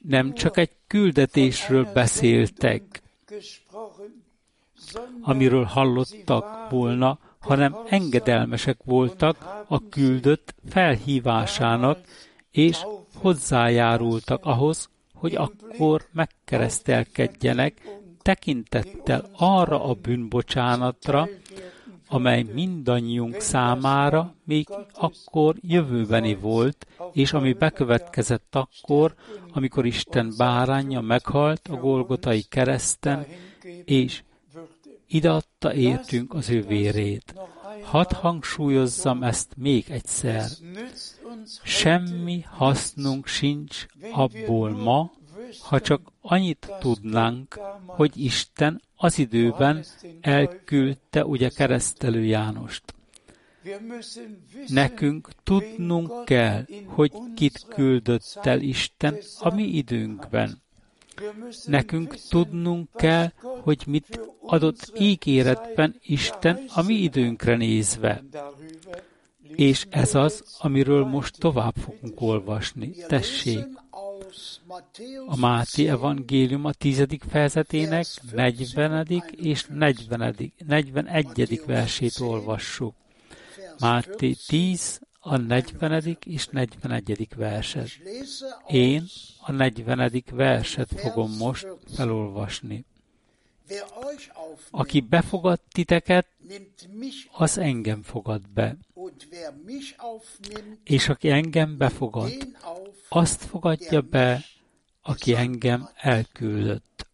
Nem 0.01 0.35
csak 0.35 0.57
egy 0.57 0.71
küldetésről 0.87 1.93
beszéltek, 1.93 3.03
amiről 5.21 5.65
hallottak 5.65 6.71
volna, 6.71 7.19
hanem 7.41 7.77
engedelmesek 7.89 8.79
voltak 8.85 9.65
a 9.69 9.89
küldött 9.89 10.55
felhívásának, 10.69 11.99
és 12.51 12.85
hozzájárultak 13.15 14.45
ahhoz, 14.45 14.91
hogy 15.23 15.35
akkor 15.35 16.07
megkeresztelkedjenek 16.13 17.83
tekintettel 18.23 19.29
arra 19.37 19.85
a 19.85 19.95
bűnbocsánatra, 19.95 21.29
amely 22.09 22.43
mindannyiunk 22.43 23.41
számára 23.41 24.35
még 24.45 24.69
akkor 24.93 25.55
jövőbeni 25.61 26.35
volt, 26.35 26.87
és 27.13 27.33
ami 27.33 27.53
bekövetkezett 27.53 28.57
akkor, 28.57 29.15
amikor 29.53 29.87
Isten 29.87 30.33
bárányja 30.37 31.01
meghalt 31.01 31.69
a 31.69 31.77
Golgotai 31.77 32.43
kereszten, 32.43 33.27
és 33.85 34.23
ideadta 35.07 35.75
értünk 35.75 36.35
az 36.35 36.51
ő 36.51 36.63
vérét. 36.63 37.35
Hadd 37.83 38.15
hangsúlyozzam 38.15 39.23
ezt 39.23 39.53
még 39.57 39.85
egyszer. 39.89 40.45
Semmi 41.63 42.41
hasznunk 42.41 43.27
sincs 43.27 43.87
abból 44.13 44.71
ma, 44.71 45.11
ha 45.61 45.81
csak 45.81 46.13
annyit 46.21 46.73
tudnánk, 46.81 47.61
hogy 47.87 48.17
Isten 48.17 48.83
az 48.97 49.19
időben 49.19 49.85
elküldte 50.21 51.25
ugye 51.25 51.49
keresztelő 51.49 52.25
Jánost. 52.25 52.83
Nekünk 54.67 55.29
tudnunk 55.43 56.25
kell, 56.25 56.65
hogy 56.87 57.13
kit 57.35 57.67
küldött 57.69 58.39
el 58.43 58.61
Isten 58.61 59.17
a 59.39 59.55
mi 59.55 59.63
időnkben. 59.63 60.63
Nekünk 61.65 62.15
tudnunk 62.29 62.89
kell, 62.95 63.33
hogy 63.41 63.83
mit 63.87 64.21
adott 64.43 64.93
ígéretben 64.99 65.97
Isten 66.03 66.65
a 66.75 66.83
mi 66.83 66.95
időnkre 66.95 67.57
nézve. 67.57 68.23
És 69.55 69.87
ez 69.91 70.15
az, 70.15 70.45
amiről 70.59 71.05
most 71.05 71.39
tovább 71.39 71.75
fogunk 71.75 72.21
olvasni. 72.21 72.91
Tessék! 73.07 73.65
A 75.27 75.37
Máté 75.37 75.89
evangélium 75.89 76.65
a 76.65 76.73
tizedik 76.73 77.23
fejezetének 77.29 78.07
40. 78.33 79.07
és 79.37 79.67
40. 79.69 80.53
41. 80.67 81.63
versét 81.67 82.19
olvassuk. 82.21 82.95
Máté 83.79 84.35
10, 84.49 85.01
a 85.19 85.37
40. 85.37 86.17
és 86.25 86.47
41. 86.47 87.29
verset. 87.37 87.89
Én 88.69 89.05
a 89.41 89.53
40. 89.53 90.23
verset 90.31 91.01
fogom 91.01 91.37
most 91.37 91.67
felolvasni. 91.95 92.85
Aki 94.71 95.01
befogad 95.01 95.61
titeket, 95.69 96.27
az 97.33 97.59
engem 97.59 98.03
fogad 98.03 98.49
be. 98.49 98.77
És 100.85 101.09
aki 101.09 101.31
engem 101.31 101.77
befogad, 101.77 102.33
azt 103.09 103.43
fogadja 103.45 104.01
be, 104.01 104.45
aki 105.03 105.35
engem 105.35 105.89
elküldött. 105.97 107.07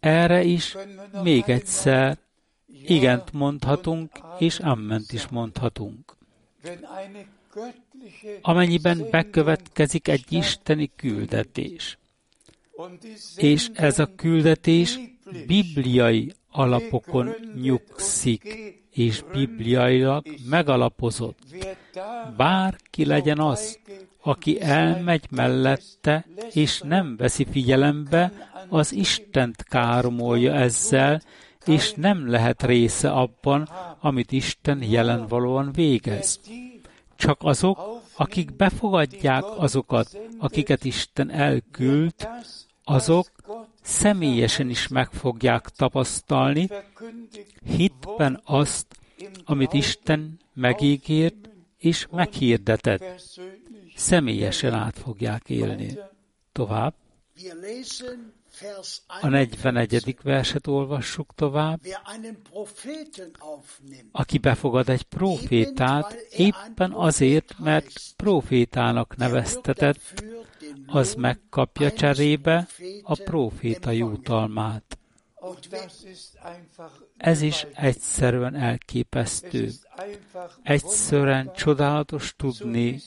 Erre 0.00 0.42
is 0.42 0.76
még 1.22 1.48
egyszer 1.48 2.18
igent 2.66 3.32
mondhatunk, 3.32 4.10
és 4.38 4.58
amment 4.58 5.12
is 5.12 5.28
mondhatunk. 5.28 6.16
Amennyiben 8.42 9.06
bekövetkezik 9.10 10.08
egy 10.08 10.24
isteni 10.28 10.90
küldetés, 10.96 11.98
és 13.36 13.70
ez 13.74 13.98
a 13.98 14.14
küldetés 14.16 14.98
bibliai 15.46 16.32
alapokon 16.50 17.34
nyugszik, 17.62 18.74
és 18.90 19.22
bibliailag 19.32 20.26
megalapozott. 20.48 21.38
Bárki 22.36 23.04
legyen 23.04 23.38
az, 23.38 23.78
aki 24.22 24.60
elmegy 24.60 25.26
mellette, 25.30 26.26
és 26.52 26.80
nem 26.80 27.16
veszi 27.16 27.46
figyelembe, 27.50 28.32
az 28.68 28.92
Istent 28.92 29.62
káromolja 29.62 30.54
ezzel, 30.54 31.22
és 31.66 31.92
nem 31.92 32.30
lehet 32.30 32.62
része 32.62 33.10
abban, 33.10 33.68
amit 34.00 34.32
Isten 34.32 34.82
jelenvalóan 34.82 35.72
végez. 35.72 36.40
Csak 37.16 37.38
azok, 37.42 37.78
akik 38.16 38.56
befogadják 38.56 39.44
azokat, 39.56 40.18
akiket 40.38 40.84
Isten 40.84 41.30
elküld, 41.30 42.14
azok 42.90 43.26
személyesen 43.82 44.68
is 44.68 44.88
meg 44.88 45.10
fogják 45.10 45.68
tapasztalni 45.68 46.68
hitben 47.64 48.40
azt, 48.44 48.86
amit 49.44 49.72
Isten 49.72 50.38
megígért 50.54 51.50
és 51.78 52.06
meghirdetett. 52.10 53.30
Személyesen 53.96 54.74
át 54.74 54.98
fogják 54.98 55.48
élni. 55.48 55.98
Tovább. 56.52 56.94
A 59.20 59.28
41. 59.28 60.16
verset 60.22 60.66
olvassuk 60.66 61.34
tovább. 61.34 61.80
Aki 64.12 64.38
befogad 64.38 64.88
egy 64.88 65.02
profétát, 65.02 66.12
éppen 66.36 66.92
azért, 66.92 67.58
mert 67.58 67.92
profétának 68.16 69.16
neveztetett, 69.16 70.22
az 70.90 71.14
megkapja 71.14 71.92
cserébe 71.92 72.66
a 73.02 73.14
proféta 73.14 73.90
jutalmát. 73.90 74.98
Ez 77.16 77.42
is 77.42 77.66
egyszerűen 77.74 78.54
elképesztő. 78.54 79.70
Egyszerűen 80.62 81.52
csodálatos 81.56 82.34
tudni, 82.36 83.00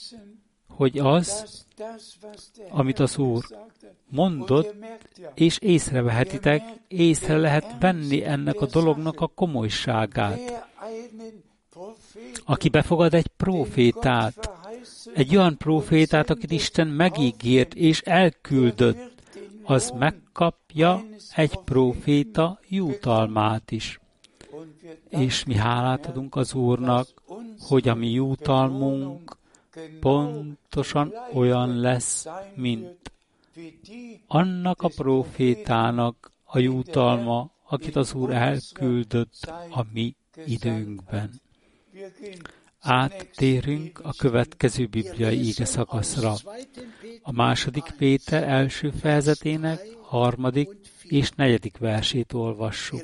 hogy 0.68 0.98
az, 0.98 1.66
amit 2.70 3.00
az 3.00 3.18
Úr 3.18 3.46
mondott, 4.10 4.76
és 5.34 5.58
észrevehetitek, 5.58 6.64
észre 6.88 7.38
lehet 7.38 7.76
venni 7.80 8.24
ennek 8.24 8.62
a 8.62 8.66
dolognak 8.66 9.22
a 9.22 9.28
komolyságát. 9.28 10.68
Aki 12.46 12.70
befogad 12.70 13.14
egy 13.14 13.28
profétát, 13.28 14.50
egy 15.14 15.36
olyan 15.36 15.58
profétát, 15.58 16.30
akit 16.30 16.52
Isten 16.52 16.88
megígért 16.88 17.74
és 17.74 18.02
elküldött, 18.02 19.12
az 19.64 19.94
megkapja 19.98 21.04
egy 21.36 21.60
proféta 21.66 22.60
jutalmát 22.68 23.72
is. 23.72 24.00
És 25.10 25.44
mi 25.44 25.56
hálát 25.56 26.06
adunk 26.06 26.36
az 26.36 26.54
Úrnak, 26.54 27.08
hogy 27.60 27.88
a 27.88 27.96
mi 27.96 28.12
jutalmunk 28.12 29.38
pontosan 30.00 31.14
olyan 31.34 31.80
lesz, 31.80 32.28
mint 32.56 33.12
annak 34.28 34.82
a 34.82 34.88
profétának 34.96 36.32
a 36.44 36.60
jutalma, 36.60 37.52
akit 37.64 37.96
az 37.96 38.14
Úr 38.14 38.32
elküldött 38.32 39.52
a 39.70 39.86
mi 39.94 40.16
időnkben. 40.46 41.42
Áttérünk 42.84 44.00
a 44.04 44.14
következő 44.18 44.86
bibliai 44.86 45.48
ége 45.48 45.66
szakaszra. 45.66 46.36
A 47.22 47.32
második 47.32 47.84
Péter 47.98 48.44
első 48.44 48.90
fejezetének 48.90 49.80
harmadik 50.02 50.70
és 51.04 51.30
negyedik 51.30 51.78
versét 51.78 52.34
olvassuk. 52.34 53.02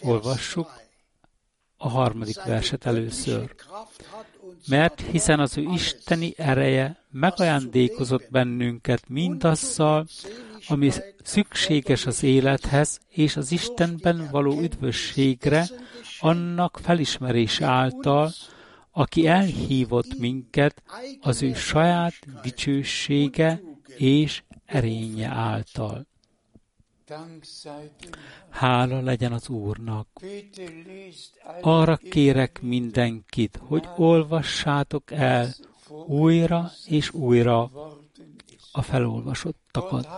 Olvassuk 0.00 0.70
a 1.76 1.88
harmadik 1.88 2.42
verset 2.44 2.86
először. 2.86 3.54
Mert 4.68 5.00
hiszen 5.00 5.40
az 5.40 5.58
ő 5.58 5.62
isteni 5.72 6.34
ereje 6.36 7.04
megajándékozott 7.10 8.26
bennünket 8.30 9.08
mindazzal, 9.08 10.06
ami 10.68 10.90
szükséges 11.22 12.06
az 12.06 12.22
élethez 12.22 13.00
és 13.08 13.36
az 13.36 13.52
Istenben 13.52 14.28
való 14.30 14.60
üdvösségre, 14.60 15.66
annak 16.20 16.78
felismerése 16.82 17.66
által, 17.66 18.32
aki 18.92 19.26
elhívott 19.26 20.18
minket 20.18 20.82
az 21.20 21.42
ő 21.42 21.54
saját 21.54 22.14
dicsősége 22.42 23.60
és 23.96 24.42
erénye 24.64 25.28
által. 25.28 26.06
Hála 28.48 29.00
legyen 29.00 29.32
az 29.32 29.48
Úrnak. 29.48 30.08
Arra 31.60 31.96
kérek 31.96 32.62
mindenkit, 32.62 33.60
hogy 33.62 33.88
olvassátok 33.96 35.10
el 35.10 35.54
újra 36.06 36.70
és 36.86 37.12
újra 37.12 37.70
a 38.72 38.82
felolvasottakat. 38.82 40.08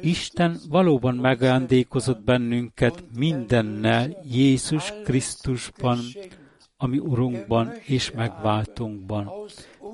Isten 0.00 0.56
valóban 0.68 1.14
megajándékozott 1.14 2.20
bennünket 2.20 3.04
mindennel 3.16 4.16
Jézus 4.30 4.92
Krisztusban, 5.04 5.98
ami 6.76 6.98
Urunkban 6.98 7.72
és 7.84 8.10
megváltunkban. 8.10 9.30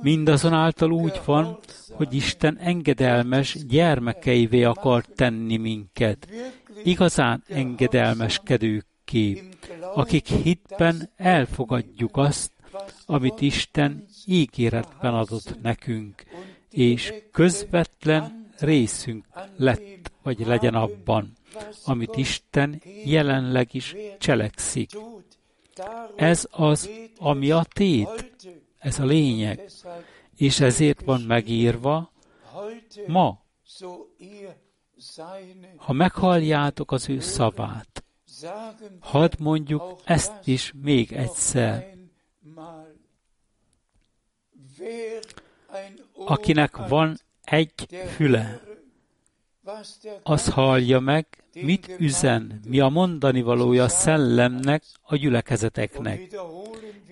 Mindazonáltal 0.00 0.92
úgy 0.92 1.20
van, 1.24 1.58
hogy 1.92 2.14
Isten 2.14 2.58
engedelmes 2.58 3.66
gyermekeivé 3.66 4.62
akar 4.62 5.04
tenni 5.04 5.56
minket, 5.56 6.28
igazán 6.82 7.42
engedelmeskedőkké, 7.48 9.48
akik 9.94 10.26
hitben 10.26 11.10
elfogadjuk 11.16 12.16
azt, 12.16 12.52
amit 13.06 13.40
Isten 13.40 14.04
ígéretben 14.26 15.14
adott 15.14 15.62
nekünk, 15.62 16.22
és 16.74 17.14
közvetlen 17.32 18.50
részünk 18.58 19.26
lett, 19.56 20.10
vagy 20.22 20.46
legyen 20.46 20.74
abban, 20.74 21.32
amit 21.84 22.16
Isten 22.16 22.82
jelenleg 23.04 23.74
is 23.74 23.94
cselekszik. 24.18 24.90
Ez 26.16 26.46
az, 26.50 26.90
ami 27.18 27.50
a 27.50 27.64
tét, 27.72 28.32
ez 28.78 28.98
a 28.98 29.04
lényeg, 29.04 29.70
és 30.36 30.60
ezért 30.60 31.00
van 31.00 31.20
megírva 31.20 32.12
ma, 33.06 33.42
ha 35.76 35.92
meghalljátok 35.92 36.92
az 36.92 37.08
ő 37.08 37.20
szavát, 37.20 38.04
hadd 39.00 39.32
mondjuk 39.38 40.00
ezt 40.04 40.32
is 40.44 40.72
még 40.82 41.12
egyszer. 41.12 41.96
Akinek 46.24 46.88
van 46.88 47.18
egy 47.44 47.88
füle, 48.14 48.60
az 50.22 50.48
hallja 50.48 51.00
meg, 51.00 51.26
mit 51.54 51.94
üzen, 51.98 52.60
mi 52.68 52.80
a 52.80 52.88
mondani 52.88 53.42
valója 53.42 53.88
szellemnek, 53.88 54.82
a 55.02 55.16
gyülekezeteknek. 55.16 56.36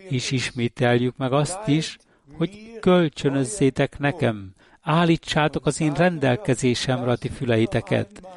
És 0.09 0.31
ismételjük 0.31 1.17
meg 1.17 1.33
azt 1.33 1.69
is, 1.69 1.99
hogy 2.33 2.79
kölcsönözzétek 2.81 3.99
nekem, 3.99 4.55
állítsátok 4.81 5.67
az 5.67 5.81
én 5.81 5.93
rendelkezésemre 5.93 7.11
a 7.11 7.17
ti 7.17 7.29
füleiteket. 7.29 8.29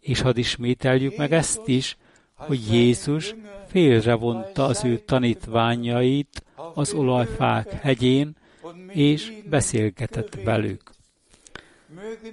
És 0.00 0.20
hadd 0.20 0.36
ismételjük 0.36 1.16
meg 1.16 1.32
ezt 1.32 1.68
is, 1.68 1.96
hogy 2.34 2.72
Jézus 2.72 3.34
félrevonta 3.68 4.64
az 4.64 4.84
ő 4.84 4.98
tanítványait 4.98 6.44
az 6.74 6.92
olajfák 6.92 7.72
hegyén, 7.72 8.36
és 8.88 9.32
beszélgetett 9.50 10.34
velük. 10.34 10.90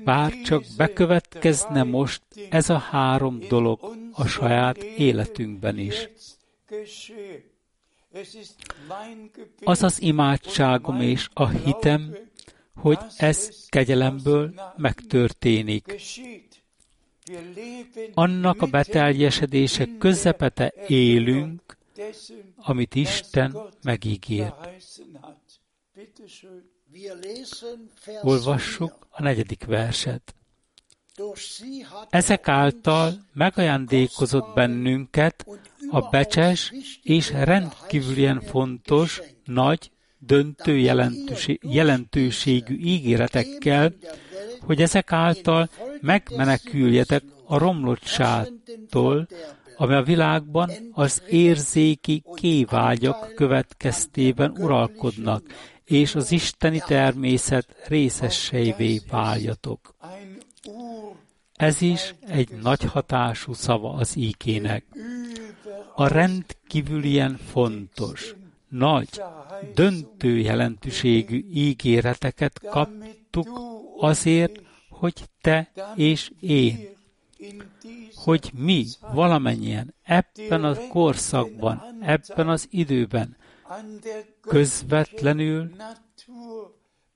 Bár 0.03 0.41
csak 0.41 0.63
bekövetkezne 0.77 1.83
most 1.83 2.21
ez 2.49 2.69
a 2.69 2.77
három 2.77 3.39
dolog 3.47 3.95
a 4.11 4.27
saját 4.27 4.77
életünkben 4.77 5.77
is. 5.77 6.09
Az 9.63 9.83
az 9.83 10.01
imádságom 10.01 11.01
és 11.01 11.29
a 11.33 11.47
hitem, 11.47 12.15
hogy 12.75 12.97
ez 13.17 13.65
kegyelemből 13.67 14.53
megtörténik. 14.77 16.01
Annak 18.13 18.61
a 18.61 18.65
beteljesedése 18.65 19.87
közepete 19.99 20.73
élünk, 20.87 21.77
amit 22.55 22.95
Isten 22.95 23.57
megígért. 23.83 24.69
Olvassuk 28.21 29.07
a 29.09 29.21
negyedik 29.21 29.65
verset. 29.65 30.35
Ezek 32.09 32.47
által 32.47 33.13
megajándékozott 33.33 34.53
bennünket 34.53 35.45
a 35.89 36.09
becses 36.09 36.73
és 37.03 37.29
rendkívülien 37.31 38.41
fontos, 38.41 39.21
nagy, 39.45 39.91
döntő 40.17 40.77
jelentőségű 41.61 42.77
ígéretekkel, 42.77 43.93
hogy 44.59 44.81
ezek 44.81 45.11
által 45.11 45.69
megmeneküljetek 46.01 47.23
a 47.45 47.57
romlottságtól, 47.57 49.27
ami 49.75 49.93
a 49.93 50.03
világban 50.03 50.71
az 50.91 51.23
érzéki 51.29 52.23
kévágyak 52.35 53.33
következtében 53.35 54.51
uralkodnak, 54.57 55.43
és 55.89 56.15
az 56.15 56.31
isteni 56.31 56.81
természet 56.87 57.75
részesseivé 57.87 59.01
váljatok. 59.09 59.95
Ez 61.55 61.81
is 61.81 62.15
egy 62.27 62.49
nagy 62.61 62.83
hatású 62.83 63.53
szava 63.53 63.93
az 63.93 64.15
íkének. 64.15 64.85
A 65.95 66.07
rendkívülien 66.07 67.37
fontos, 67.51 68.35
nagy, 68.67 69.09
döntő 69.73 70.37
jelentőségű 70.37 71.45
ígéreteket 71.53 72.59
kaptuk 72.59 73.59
azért, 73.99 74.61
hogy 74.89 75.13
te 75.41 75.71
és 75.95 76.31
én, 76.39 76.77
hogy 78.13 78.51
mi 78.53 78.85
valamennyien 79.13 79.93
ebben 80.03 80.63
a 80.63 80.75
korszakban, 80.87 81.81
ebben 82.01 82.49
az 82.49 82.67
időben 82.69 83.37
közvetlenül 84.41 85.71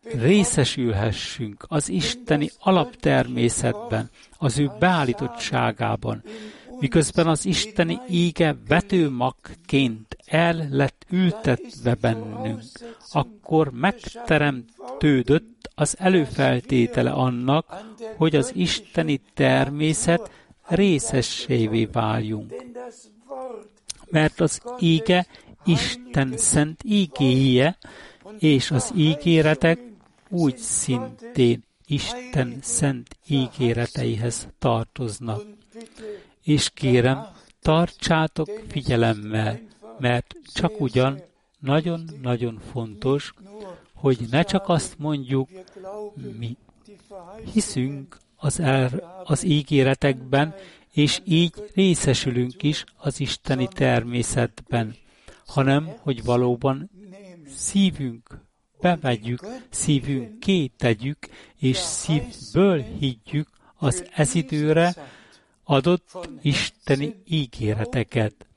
részesülhessünk 0.01 1.65
az 1.67 1.89
isteni 1.89 2.49
alaptermészetben, 2.59 4.09
az 4.37 4.59
ő 4.59 4.71
beállítottságában, 4.79 6.23
miközben 6.79 7.27
az 7.27 7.45
isteni 7.45 7.99
íge 8.09 8.55
vetőmakként 8.67 10.17
el 10.25 10.67
lett 10.69 11.05
ültetve 11.09 11.95
bennünk, 11.95 12.61
akkor 13.11 13.71
megteremtődött 13.71 15.69
az 15.75 15.95
előfeltétele 15.99 17.11
annak, 17.11 17.83
hogy 18.17 18.35
az 18.35 18.51
isteni 18.55 19.21
természet 19.33 20.31
részessévé 20.67 21.85
váljunk. 21.85 22.53
Mert 24.09 24.39
az 24.39 24.61
íge 24.79 25.27
Isten 25.65 26.37
szent 26.37 26.81
ígéje, 26.83 27.77
és 28.39 28.71
az 28.71 28.91
ígéretek 28.95 29.79
úgy 30.29 30.57
szintén 30.57 31.63
Isten 31.85 32.57
szent 32.61 33.17
ígéreteihez 33.27 34.47
tartoznak. 34.59 35.41
És 36.43 36.69
kérem, 36.69 37.27
tartsátok 37.61 38.49
figyelemmel, 38.67 39.59
mert 39.99 40.35
csak 40.53 40.81
ugyan 40.81 41.21
nagyon-nagyon 41.59 42.59
fontos, 42.71 43.33
hogy 43.93 44.17
ne 44.31 44.43
csak 44.43 44.69
azt 44.69 44.95
mondjuk, 44.97 45.49
mi 46.37 46.57
hiszünk 47.53 48.17
az, 48.35 48.59
el, 48.59 49.21
az 49.23 49.43
ígéretekben, 49.43 50.55
és 50.91 51.21
így 51.23 51.53
részesülünk 51.73 52.63
is 52.63 52.83
az 52.97 53.19
isteni 53.19 53.67
természetben, 53.67 54.95
hanem 55.53 55.93
hogy 55.99 56.23
valóban 56.23 56.89
szívünk 57.55 58.39
bevegyük, 58.81 59.45
szívünk 59.69 60.45
tegyük, 60.77 61.17
és 61.59 61.77
szívből 61.77 62.81
higgyük 62.81 63.47
az 63.75 64.05
ez 64.15 64.33
adott 65.63 66.29
isteni 66.41 67.15
ígéreteket. 67.25 68.47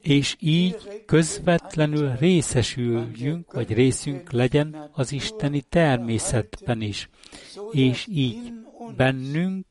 És 0.00 0.36
így 0.38 1.02
közvetlenül 1.06 2.16
részesüljünk, 2.16 3.52
vagy 3.52 3.72
részünk 3.72 4.30
legyen 4.30 4.90
az 4.92 5.12
isteni 5.12 5.60
természetben 5.60 6.80
is. 6.80 7.08
És 7.70 8.06
így 8.10 8.52
bennünk, 8.96 9.66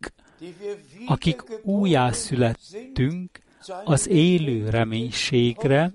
akik 1.06 1.44
újjászülettünk, 1.64 3.40
az 3.84 4.08
élő 4.08 4.70
reménységre, 4.70 5.94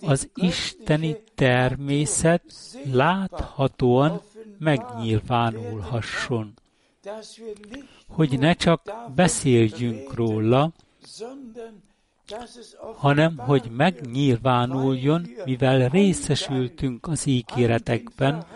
az 0.00 0.28
isteni 0.34 1.16
természet 1.34 2.42
láthatóan 2.92 4.20
megnyilvánulhasson. 4.58 6.54
Hogy 8.08 8.38
ne 8.38 8.52
csak 8.52 8.92
beszéljünk 9.14 10.14
róla, 10.14 10.72
hanem 12.96 13.36
hogy 13.36 13.70
megnyilvánuljon, 13.70 15.26
mivel 15.44 15.88
részesültünk 15.88 17.06
az 17.06 17.26
ígéretekben, 17.26 18.46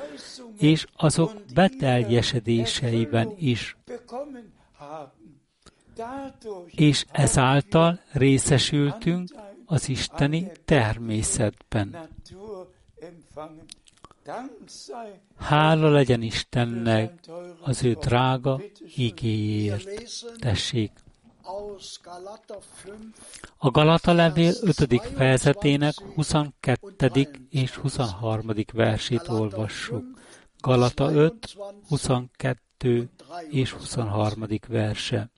és 0.58 0.86
azok 0.96 1.32
beteljesedéseiben 1.54 3.32
is. 3.36 3.76
És 6.66 7.04
ezáltal 7.10 8.00
részesültünk 8.12 9.28
az 9.66 9.88
isteni 9.88 10.50
természetben. 10.64 11.96
Hála 15.36 15.90
legyen 15.90 16.22
Istennek 16.22 17.12
az 17.60 17.84
ő 17.84 17.92
drága 17.92 18.60
igéért. 18.96 19.88
Tessék! 20.38 20.92
A 23.56 23.70
Galata 23.70 24.12
levél 24.12 24.52
5. 24.60 25.02
fejezetének 25.16 25.94
22. 26.14 27.46
és 27.50 27.74
23. 27.74 28.50
versét 28.72 29.28
olvassuk. 29.28 30.04
Galata 30.60 31.12
5, 31.12 31.56
22 31.88 33.10
és 33.50 33.72
23. 33.72 34.46
verse. 34.68 35.30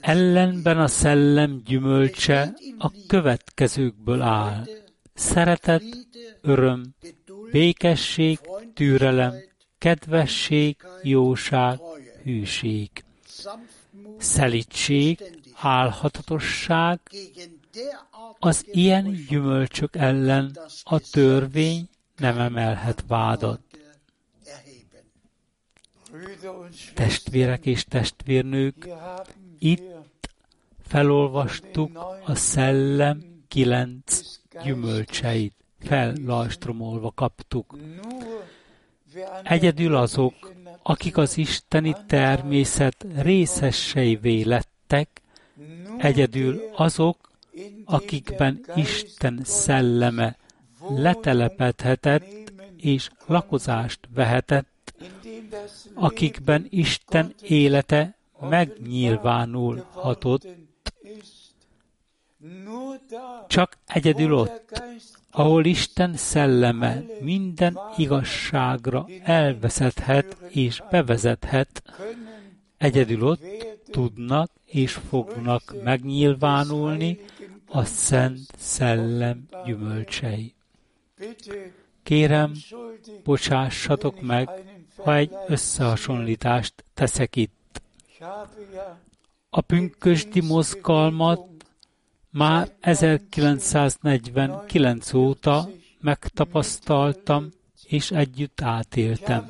Ellenben 0.00 0.78
a 0.78 0.86
szellem 0.88 1.62
gyümölcse 1.64 2.54
a 2.78 2.90
következőkből 3.06 4.22
áll. 4.22 4.66
Szeretet, 5.14 5.82
öröm, 6.40 6.94
békesség, 7.50 8.38
türelem, 8.74 9.34
kedvesség, 9.78 10.76
jóság, 11.02 11.80
hűség, 12.22 12.90
szelítség, 14.18 15.22
álhatatosság, 15.54 17.00
az 18.38 18.66
ilyen 18.70 19.24
gyümölcsök 19.28 19.96
ellen 19.96 20.58
a 20.82 20.98
törvény 20.98 21.88
nem 22.16 22.38
emelhet 22.38 23.04
vádat. 23.06 23.60
Testvérek 26.94 27.66
és 27.66 27.84
testvérnők, 27.84 28.88
itt 29.58 30.30
felolvastuk 30.86 31.98
a 32.24 32.34
szellem 32.34 33.22
kilenc 33.48 34.22
gyümölcseit, 34.64 35.54
fellajstromolva 35.80 37.12
kaptuk. 37.14 37.76
Egyedül 39.42 39.96
azok, 39.96 40.52
akik 40.82 41.16
az 41.16 41.36
isteni 41.36 41.96
természet 42.06 43.06
részeseivé 43.16 44.42
lettek, 44.42 45.22
egyedül 45.98 46.60
azok, 46.76 47.30
akikben 47.84 48.64
Isten 48.74 49.40
szelleme 49.44 50.36
letelepedhetett 50.88 52.52
és 52.76 53.10
lakozást 53.26 54.08
vehetett, 54.14 54.69
akikben 55.94 56.66
Isten 56.70 57.34
élete 57.42 58.18
megnyilvánulhatott, 58.40 60.46
csak 63.46 63.78
egyedül 63.86 64.32
ott, 64.32 64.82
ahol 65.30 65.64
Isten 65.64 66.16
szelleme 66.16 67.02
minden 67.20 67.78
igazságra 67.96 69.06
elvezethet 69.22 70.36
és 70.48 70.82
bevezethet, 70.90 71.82
egyedül 72.76 73.22
ott 73.22 73.40
tudnak 73.90 74.50
és 74.64 74.92
fognak 74.92 75.74
megnyilvánulni 75.84 77.18
a 77.66 77.84
Szent 77.84 78.48
Szellem 78.56 79.46
gyümölcsei. 79.64 80.54
Kérem, 82.02 82.52
bocsássatok 83.24 84.20
meg, 84.20 84.48
ha 85.04 85.16
egy 85.16 85.30
összehasonlítást 85.46 86.84
teszek 86.94 87.36
itt. 87.36 87.82
A 89.50 89.60
pünkösdi 89.60 90.40
mozgalmat 90.40 91.48
már 92.30 92.68
1949 92.80 95.12
óta 95.12 95.68
megtapasztaltam 96.00 97.48
és 97.84 98.10
együtt 98.10 98.60
átéltem. 98.60 99.46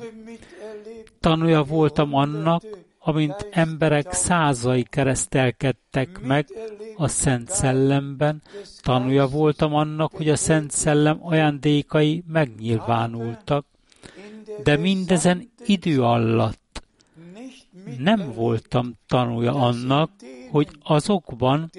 Tanúja 1.19 1.63
voltam 1.63 2.15
annak, 2.15 2.63
amint 2.99 3.47
emberek 3.51 4.13
százai 4.13 4.83
keresztelkedtek 4.83 6.21
meg 6.21 6.47
a 6.95 7.07
Szent 7.07 7.49
Szellemben, 7.49 8.41
tanúja 8.81 9.27
voltam 9.27 9.73
annak, 9.73 10.15
hogy 10.15 10.29
a 10.29 10.35
Szent 10.35 10.71
Szellem 10.71 11.17
ajándékai 11.21 12.23
megnyilvánultak, 12.27 13.65
de 14.63 14.77
mindezen 14.77 15.51
idő 15.65 16.03
alatt 16.03 16.83
nem 17.97 18.33
voltam 18.33 18.93
tanúja 19.07 19.53
annak, 19.53 20.11
hogy 20.49 20.67
azokban, 20.83 21.69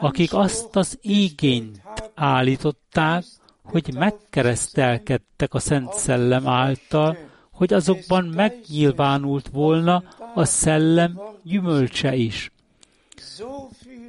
akik 0.00 0.34
azt 0.34 0.76
az 0.76 0.98
igényt 1.00 1.82
állították, 2.14 3.24
hogy 3.62 3.94
megkeresztelkedtek 3.94 5.54
a 5.54 5.58
Szent 5.58 5.92
Szellem 5.92 6.46
által, 6.46 7.16
hogy 7.50 7.72
azokban 7.72 8.24
megnyilvánult 8.24 9.48
volna 9.48 10.04
a 10.34 10.44
szellem 10.44 11.20
gyümölcse 11.42 12.14
is. 12.14 12.52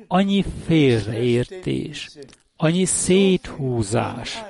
Annyi 0.08 0.46
félreértés, 0.66 2.10
annyi 2.58 2.86
széthúzás, 2.86 4.44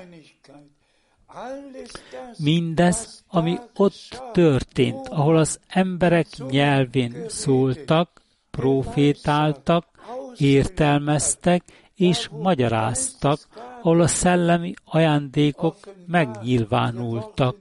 mindez, 2.38 3.17
ami 3.28 3.58
ott 3.76 4.24
történt, 4.34 5.08
ahol 5.08 5.38
az 5.38 5.60
emberek 5.68 6.28
nyelvén 6.50 7.16
szóltak, 7.28 8.22
profétáltak, 8.52 9.86
értelmeztek 10.38 11.64
és 11.96 12.30
magyaráztak, 12.30 13.40
ahol 13.82 14.02
a 14.02 14.08
szellemi 14.08 14.74
ajándékok 14.86 15.76
megnyilvánultak. 16.06 17.56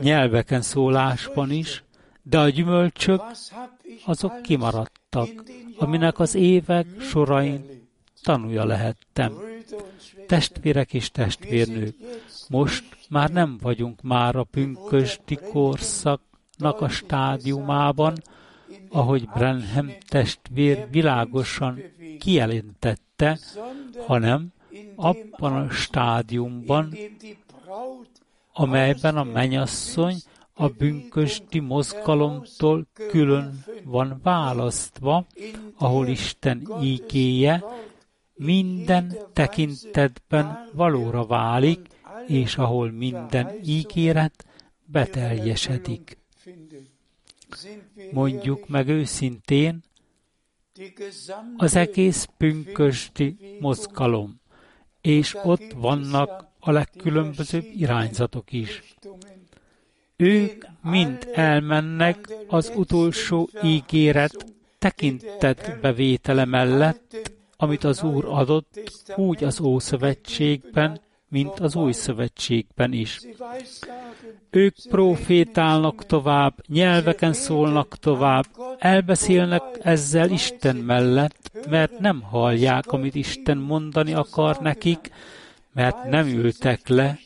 Nyelveken 0.00 0.60
szólásban 0.60 1.50
is, 1.50 1.84
de 2.22 2.38
a 2.38 2.48
gyümölcsök 2.48 3.22
azok 4.04 4.42
kimaradtak, 4.42 5.28
aminek 5.78 6.18
az 6.18 6.34
évek 6.34 6.86
sorain 7.00 7.88
tanúja 8.22 8.64
lehettem. 8.64 9.32
Testvérek 10.26 10.94
és 10.94 11.10
testvérnők, 11.10 11.94
most 12.48 12.84
már 13.08 13.30
nem 13.30 13.58
vagyunk 13.62 14.02
már 14.02 14.36
a 14.36 14.44
pünkösdi 14.44 15.38
korszaknak 15.52 16.80
a 16.80 16.88
stádiumában, 16.88 18.14
ahogy 18.88 19.28
Brenham 19.34 19.92
testvér 20.08 20.86
világosan 20.90 21.82
kijelentette, 22.18 23.38
hanem 24.06 24.52
abban 24.96 25.52
a 25.52 25.70
stádiumban, 25.70 26.94
amelyben 28.52 29.16
a 29.16 29.24
menyasszony 29.24 30.16
a 30.54 30.68
bünkösti 30.68 31.58
mozgalomtól 31.58 32.86
külön 33.08 33.64
van 33.84 34.20
választva, 34.22 35.26
ahol 35.78 36.06
Isten 36.06 36.68
ígéje 36.82 37.64
minden 38.34 39.16
tekintetben 39.32 40.68
valóra 40.72 41.26
válik, 41.26 41.88
és 42.26 42.56
ahol 42.56 42.90
minden 42.90 43.50
ígéret 43.64 44.44
beteljesedik. 44.84 46.18
Mondjuk 48.12 48.68
meg 48.68 48.88
őszintén, 48.88 49.84
az 51.56 51.76
egész 51.76 52.28
pünkösti 52.36 53.36
mozgalom, 53.60 54.40
és 55.00 55.36
ott 55.42 55.72
vannak 55.76 56.48
a 56.60 56.70
legkülönbözőbb 56.70 57.64
irányzatok 57.74 58.52
is. 58.52 58.94
Ők 60.16 60.64
mind 60.82 61.28
elmennek 61.34 62.28
az 62.46 62.72
utolsó 62.74 63.48
ígéret 63.62 64.54
tekintetbevétele 64.78 66.44
mellett, 66.44 67.32
amit 67.56 67.84
az 67.84 68.02
Úr 68.02 68.24
adott, 68.24 68.80
úgy 69.16 69.44
az 69.44 69.60
Ószövetségben, 69.60 71.00
mint 71.36 71.60
az 71.60 71.74
Új 71.74 71.92
Szövetségben 71.92 72.92
is. 72.92 73.20
Ők 74.50 74.74
profétálnak 74.88 76.06
tovább, 76.06 76.54
nyelveken 76.66 77.32
szólnak 77.32 77.96
tovább, 77.96 78.44
elbeszélnek 78.78 79.62
ezzel 79.82 80.30
Isten 80.30 80.76
mellett, 80.76 81.50
mert 81.70 81.98
nem 81.98 82.22
hallják, 82.22 82.92
amit 82.92 83.14
Isten 83.14 83.58
mondani 83.58 84.14
akar 84.14 84.58
nekik, 84.60 85.10
mert 85.72 86.04
nem 86.04 86.26
ültek 86.26 86.88
le 86.88 87.18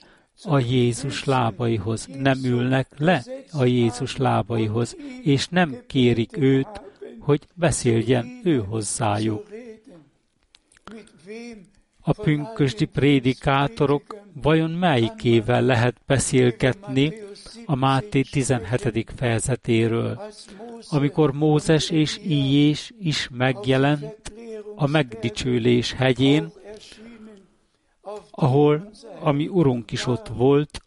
a 0.43 0.59
Jézus 0.59 1.25
lábaihoz, 1.25 2.09
nem 2.19 2.39
ülnek 2.45 2.89
le 2.99 3.25
a 3.53 3.65
Jézus 3.65 4.17
lábaihoz, 4.17 4.97
és 5.23 5.49
nem 5.49 5.77
kérik 5.87 6.37
őt, 6.37 6.81
hogy 7.21 7.47
beszéljen 7.55 8.41
ő 8.45 8.59
hozzájuk. 8.59 9.49
A 12.11 12.23
pünkösdi 12.23 12.85
prédikátorok 12.85 14.17
vajon 14.43 14.71
melyikével 14.71 15.63
lehet 15.63 15.97
beszélgetni 16.07 17.13
a 17.67 17.75
Máté 17.75 18.21
17. 18.21 19.13
fejezetéről, 19.17 20.21
amikor 20.89 21.33
Mózes 21.33 21.91
és 21.91 22.19
Ijés 22.19 22.93
is 23.01 23.29
megjelent 23.33 24.33
a 24.77 24.87
megdicsőlés 24.87 25.93
hegyén, 25.93 26.53
ahol 28.31 28.91
a 29.21 29.33
mi 29.33 29.49
urunk 29.49 29.93
is 29.93 30.07
ott 30.07 30.29
volt, 30.29 30.81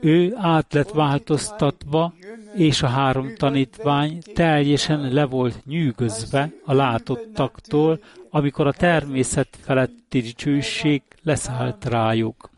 ő 0.00 0.32
át 0.36 0.72
lett 0.72 0.90
változtatva, 0.90 2.14
és 2.54 2.82
a 2.82 2.86
három 2.86 3.34
tanítvány 3.34 4.18
teljesen 4.34 5.12
le 5.12 5.24
volt 5.24 5.64
nyűgözve 5.64 6.52
a 6.64 6.72
látottaktól, 6.72 8.00
amikor 8.34 8.66
a 8.66 8.72
természet 8.72 9.48
feletti 9.60 10.20
dicsőség 10.20 11.02
leszállt 11.22 11.84
rájuk. 11.84 12.50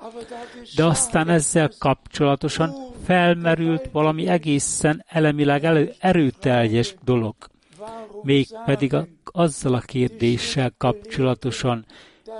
De 0.76 0.84
aztán 0.84 1.28
ezzel 1.28 1.70
kapcsolatosan 1.78 2.74
felmerült 3.04 3.88
valami 3.92 4.26
egészen 4.26 5.04
elemileg 5.08 5.64
elő, 5.64 5.94
erőteljes 5.98 6.94
dolog. 7.04 7.34
Mégpedig 8.22 8.94
a, 8.94 9.06
azzal 9.24 9.74
a 9.74 9.80
kérdéssel 9.80 10.72
kapcsolatosan, 10.78 11.84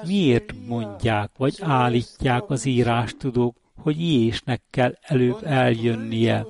miért 0.07 0.53
mondják 0.67 1.31
vagy 1.37 1.57
állítják 1.61 2.51
az 2.51 2.65
írástudók, 2.65 3.57
hogy 3.83 4.01
Jézusnek 4.01 4.63
kell 4.71 4.95
előbb 5.01 5.45
eljönnie. 5.45 6.47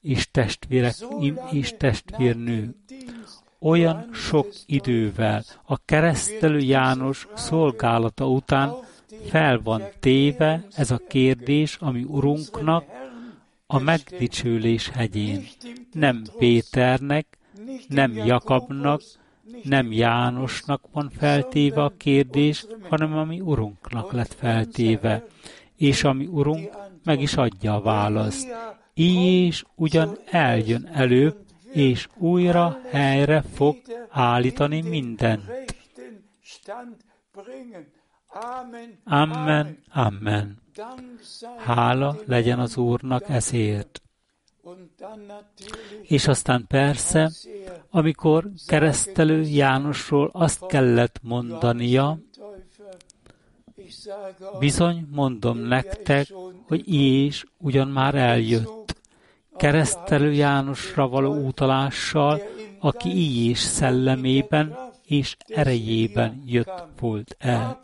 És 0.00 0.30
testvérek 0.30 0.94
és 1.50 1.74
testvérnő, 1.78 2.74
olyan 3.62 4.08
sok 4.12 4.48
idővel 4.66 5.44
a 5.64 5.84
keresztelő 5.84 6.58
János 6.58 7.28
szolgálata 7.34 8.28
után 8.28 8.72
fel 9.28 9.60
van 9.62 9.82
téve 10.00 10.66
ez 10.76 10.90
a 10.90 11.00
kérdés, 11.08 11.76
ami 11.80 12.02
Urunknak 12.02 12.84
a 13.66 13.78
megdicsőlés 13.78 14.88
hegyén. 14.88 15.46
Nem 15.92 16.22
Péternek, 16.38 17.38
nem 17.88 18.12
Jakabnak, 18.16 19.02
nem 19.62 19.92
Jánosnak 19.92 20.82
van 20.92 21.10
feltéve 21.18 21.82
a 21.82 21.92
kérdés, 21.96 22.66
hanem 22.88 23.18
ami 23.18 23.40
Urunknak 23.40 24.12
lett 24.12 24.32
feltéve 24.32 25.24
és 25.82 26.04
ami 26.04 26.26
Urunk 26.26 26.70
meg 27.04 27.20
is 27.20 27.34
adja 27.34 27.74
a 27.74 27.80
választ. 27.80 28.48
Így 28.94 29.46
is 29.46 29.64
ugyan 29.74 30.18
eljön 30.30 30.88
elő, 30.92 31.34
és 31.72 32.08
újra 32.16 32.78
helyre 32.90 33.44
fog 33.54 33.76
állítani 34.08 34.80
mindent. 34.80 35.42
Amen, 39.04 39.78
amen. 39.92 40.60
Hála 41.56 42.16
legyen 42.26 42.58
az 42.58 42.76
Úrnak 42.76 43.28
ezért. 43.28 44.02
És 46.02 46.28
aztán 46.28 46.66
persze, 46.66 47.30
amikor 47.90 48.50
keresztelő 48.66 49.40
Jánosról 49.40 50.30
azt 50.32 50.66
kellett 50.66 51.18
mondania, 51.22 52.18
bizony 54.58 55.06
mondom 55.10 55.58
nektek, 55.58 56.26
hogy 56.66 56.94
és 56.94 57.44
ugyan 57.58 57.88
már 57.88 58.14
eljött. 58.14 58.81
Keresztelő 59.56 60.32
Jánosra 60.32 61.08
való 61.08 61.34
utalással, 61.34 62.40
aki 62.78 63.08
így 63.08 63.48
és 63.48 63.58
szellemében 63.58 64.78
és 65.06 65.36
erejében 65.46 66.42
jött 66.46 66.84
volt 67.00 67.36
el. 67.38 67.80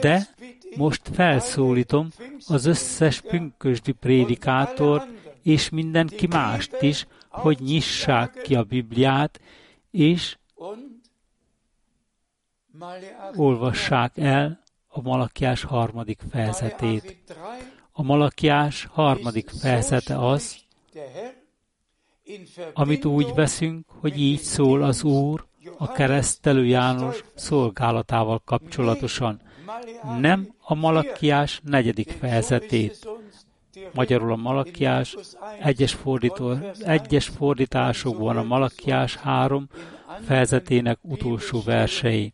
De 0.00 0.28
most 0.76 1.02
felszólítom 1.12 2.08
az 2.46 2.66
összes 2.66 3.20
pünkösdi 3.20 3.92
prédikátor 3.92 5.02
és 5.42 5.68
mindenki 5.68 6.26
mást 6.26 6.76
is, 6.80 7.06
hogy 7.28 7.58
nyissák 7.60 8.40
ki 8.42 8.54
a 8.54 8.62
Bibliát, 8.62 9.40
és 9.90 10.36
olvassák 13.34 14.16
el 14.16 14.62
a 14.86 15.00
Malakiás 15.00 15.62
harmadik 15.62 16.20
fejezetét. 16.30 17.16
A 17.92 18.02
Malakiás 18.02 18.84
harmadik 18.84 19.48
fejezete 19.48 20.18
az, 20.28 20.56
amit 22.72 23.04
úgy 23.04 23.34
veszünk, 23.34 23.86
hogy 24.00 24.20
így 24.20 24.40
szól 24.40 24.82
az 24.82 25.02
Úr 25.02 25.46
a 25.78 25.92
keresztelő 25.92 26.66
János 26.66 27.24
szolgálatával 27.34 28.42
kapcsolatosan. 28.44 29.40
Nem 30.20 30.54
a 30.58 30.74
Malakiás 30.74 31.60
negyedik 31.64 32.10
fejezetét, 32.10 33.08
magyarul 33.94 34.32
a 34.32 34.36
Malakiás, 34.36 35.16
egyes, 35.62 35.92
fordító, 35.92 36.54
egyes 36.80 37.26
fordításokban 37.26 38.36
a 38.36 38.42
Malakiás 38.42 39.16
három 39.16 39.68
fejezetének 40.24 40.98
utolsó 41.02 41.62
versei. 41.64 42.32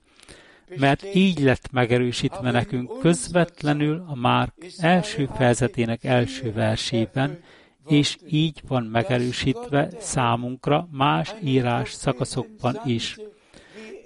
Mert 0.77 1.15
így 1.15 1.39
lett 1.39 1.71
megerősítve 1.73 2.51
nekünk 2.51 2.99
közvetlenül 2.99 4.05
a 4.07 4.15
már 4.15 4.53
első 4.79 5.29
fejezetének 5.37 6.05
első 6.05 6.53
versében, 6.53 7.39
és 7.87 8.17
így 8.29 8.63
van 8.69 8.83
megerősítve 8.83 9.89
számunkra 9.99 10.89
más 10.91 11.35
írás 11.43 11.93
szakaszokban 11.93 12.81
is. 12.85 13.17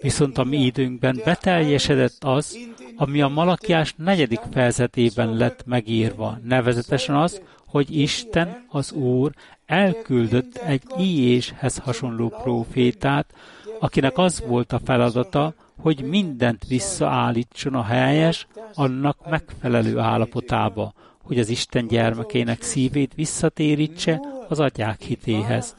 Viszont 0.01 0.39
a 0.39 0.45
mi 0.45 0.57
időnkben 0.57 1.21
beteljesedett 1.25 2.25
az, 2.25 2.59
ami 2.97 3.23
a 3.23 3.29
Malakiás 3.29 3.95
negyedik 3.97 4.41
fejezetében 4.53 5.37
lett 5.37 5.67
megírva, 5.67 6.39
nevezetesen 6.45 7.17
az, 7.17 7.43
hogy 7.67 7.97
Isten, 7.97 8.65
az 8.69 8.93
Úr 8.93 9.33
elküldött 9.67 10.57
egy 10.57 10.83
íjéshez 10.99 11.79
hasonló 11.79 12.29
profétát, 12.29 13.35
akinek 13.81 14.19
az 14.19 14.43
volt 14.47 14.73
a 14.73 14.81
feladata, 14.85 15.55
hogy 15.81 16.03
mindent 16.03 16.65
visszaállítson 16.69 17.75
a 17.75 17.83
helyes, 17.83 18.47
annak 18.75 19.31
megfelelő 19.31 19.99
állapotába, 19.99 20.93
hogy 21.29 21.39
az 21.39 21.49
Isten 21.49 21.87
gyermekének 21.87 22.63
szívét 22.63 23.15
visszatérítse 23.15 24.21
az 24.49 24.61
atyák 24.61 25.01
hitéhez. 25.01 25.77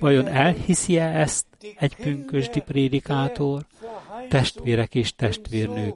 Vajon 0.00 0.26
elhiszi-e 0.26 1.20
ezt 1.20 1.46
egy 1.78 1.96
pünkösdi 1.96 2.60
prédikátor? 2.60 3.66
Testvérek 4.28 4.94
és 4.94 5.14
testvérnők, 5.14 5.94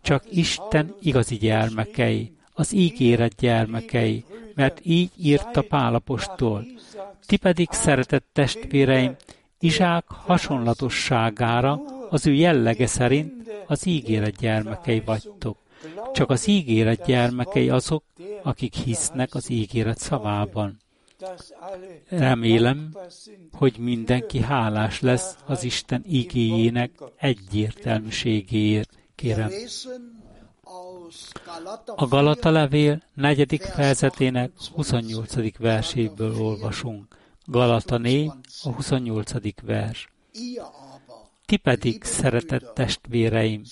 csak 0.00 0.24
Isten 0.30 0.94
igazi 1.02 1.36
gyermekei, 1.36 2.32
az 2.52 2.72
ígéret 2.72 3.34
gyermekei, 3.34 4.24
mert 4.54 4.80
így 4.82 5.10
írta 5.16 5.62
Pálapostól. 5.62 6.66
Ti 7.26 7.36
pedig, 7.36 7.68
szeretett 7.70 8.26
testvéreim, 8.32 9.16
Izsák 9.60 10.04
hasonlatosságára, 10.08 11.80
az 12.10 12.26
ő 12.26 12.32
jellege 12.32 12.86
szerint 12.86 13.32
az 13.66 13.86
ígéret 13.86 14.36
gyermekei 14.36 15.02
vagytok. 15.04 15.63
Csak 16.14 16.30
az 16.30 16.46
ígéret 16.48 17.06
gyermekei 17.06 17.68
azok, 17.68 18.04
akik 18.42 18.74
hisznek 18.74 19.34
az 19.34 19.50
ígéret 19.50 19.98
szavában. 19.98 20.76
Remélem, 22.08 22.90
hogy 23.52 23.78
mindenki 23.78 24.40
hálás 24.40 25.00
lesz 25.00 25.36
az 25.46 25.64
Isten 25.64 26.04
igéjének 26.06 26.90
egyértelműségéért, 27.16 28.90
kérem. 29.14 29.50
A 31.96 32.06
Galata 32.06 32.50
levél 32.50 33.02
negyedik 33.14 33.62
fejezetének 33.62 34.50
28. 34.74 35.56
verséből 35.58 36.40
olvasunk. 36.40 37.16
Galata 37.44 37.98
4, 37.98 38.30
a 38.62 38.68
28. 38.70 39.32
vers. 39.62 40.08
Ti 41.46 41.56
pedig, 41.56 42.04
szeretett 42.04 42.74
testvéreim, 42.74 43.62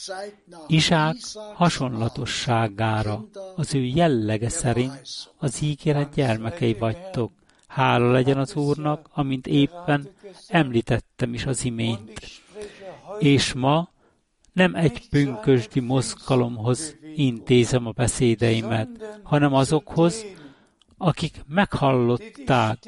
Izsák 0.66 1.16
hasonlatosságára, 1.54 3.24
az 3.56 3.74
ő 3.74 3.84
jellege 3.84 4.48
szerint 4.48 5.02
az 5.36 5.62
ígéret 5.62 6.14
gyermekei 6.14 6.74
vagytok. 6.74 7.32
Hála 7.66 8.10
legyen 8.10 8.38
az 8.38 8.54
Úrnak, 8.54 9.08
amint 9.12 9.46
éppen 9.46 10.08
említettem 10.48 11.34
is 11.34 11.46
az 11.46 11.64
imént. 11.64 12.20
És 13.18 13.52
ma 13.52 13.90
nem 14.52 14.74
egy 14.74 15.08
pünkösdi 15.08 15.80
mozgalomhoz 15.80 16.96
intézem 17.14 17.86
a 17.86 17.90
beszédeimet, 17.90 19.20
hanem 19.22 19.54
azokhoz, 19.54 20.24
akik 20.96 21.44
meghallották, 21.46 22.78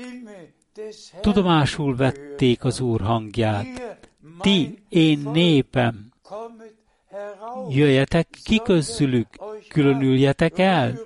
tudomásul 1.21 1.97
vették 1.97 2.65
az 2.65 2.81
Úr 2.81 3.01
hangját, 3.01 3.94
ti, 4.41 4.79
én 4.89 5.19
népem, 5.33 6.13
jöjjetek 7.69 8.29
ki 8.45 8.61
közülük, 8.65 9.29
különüljetek 9.69 10.59
el, 10.59 10.99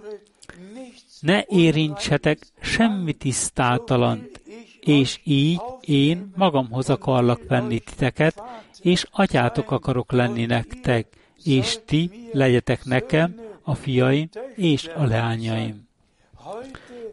ne 1.20 1.44
érintsetek 1.48 2.38
semmi 2.60 3.12
tisztátalant, 3.12 4.40
és 4.80 5.20
így 5.24 5.60
én 5.80 6.32
magamhoz 6.36 6.90
akarlak 6.90 7.40
venni 7.48 7.78
titeket, 7.78 8.42
és 8.80 9.06
atyátok 9.10 9.70
akarok 9.70 10.12
lenni 10.12 10.46
nektek, 10.46 11.06
és 11.44 11.78
ti 11.86 12.28
legyetek 12.32 12.84
nekem 12.84 13.40
a 13.62 13.74
fiaim 13.74 14.28
és 14.54 14.90
a 14.96 15.04
leányaim. 15.04 15.88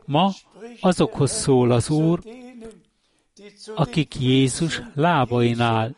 Ma 0.05 0.31
azokhoz 0.81 1.31
szól 1.31 1.71
az 1.71 1.89
Úr, 1.89 2.19
akik 3.75 4.19
Jézus 4.19 4.81
lábainál 4.93 5.95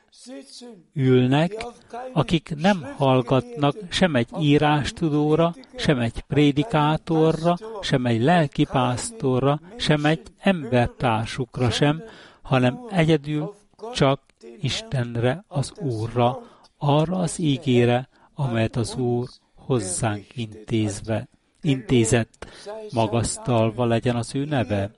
ülnek, 0.94 1.66
akik 2.14 2.54
nem 2.56 2.94
hallgatnak 2.98 3.76
sem 3.90 4.16
egy 4.16 4.28
írástudóra, 4.40 5.56
sem 5.76 6.00
egy 6.00 6.22
prédikátorra, 6.22 7.58
sem 7.82 8.06
egy 8.06 8.22
lelkipásztorra, 8.22 9.60
sem 9.78 10.06
egy 10.06 10.22
embertársukra 10.40 11.70
sem, 11.70 12.04
hanem 12.42 12.80
egyedül 12.92 13.54
csak 13.94 14.22
Istenre, 14.62 15.44
az 15.48 15.74
Úrra, 15.80 16.42
arra 16.78 17.18
az 17.18 17.40
ígére, 17.40 18.10
amelyet 18.34 18.76
az 18.76 18.96
Úr 18.96 19.28
hozzánk 19.56 20.26
intézve, 20.36 21.28
intézett, 21.62 22.48
magasztalva 22.92 23.86
legyen 23.86 24.16
az 24.16 24.36
ő 24.36 24.46
neve. 24.46 24.92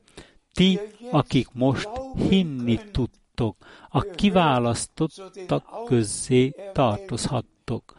Ti, 0.54 0.80
akik 1.12 1.47
most 1.53 1.89
hinni 2.30 2.80
tudtok, 2.91 3.55
a 3.89 4.01
kiválasztottak 4.01 5.86
közzé 5.86 6.55
tartozhattok. 6.74 7.97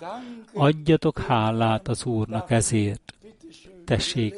Adjatok 0.55 1.19
hálát 1.19 1.89
az 1.89 2.05
Úrnak 2.05 2.51
ezért. 2.51 3.15
Tessék, 3.85 4.35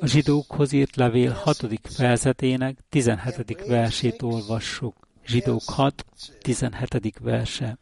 a 0.00 0.06
zsidókhoz 0.06 0.72
írt 0.72 0.96
levél 0.96 1.32
6. 1.32 1.56
fejezetének 1.82 2.78
17. 2.88 3.66
versét 3.66 4.22
olvassuk. 4.22 5.08
Zsidók 5.26 5.62
6. 5.66 6.04
17. 6.42 7.18
verse. 7.18 7.78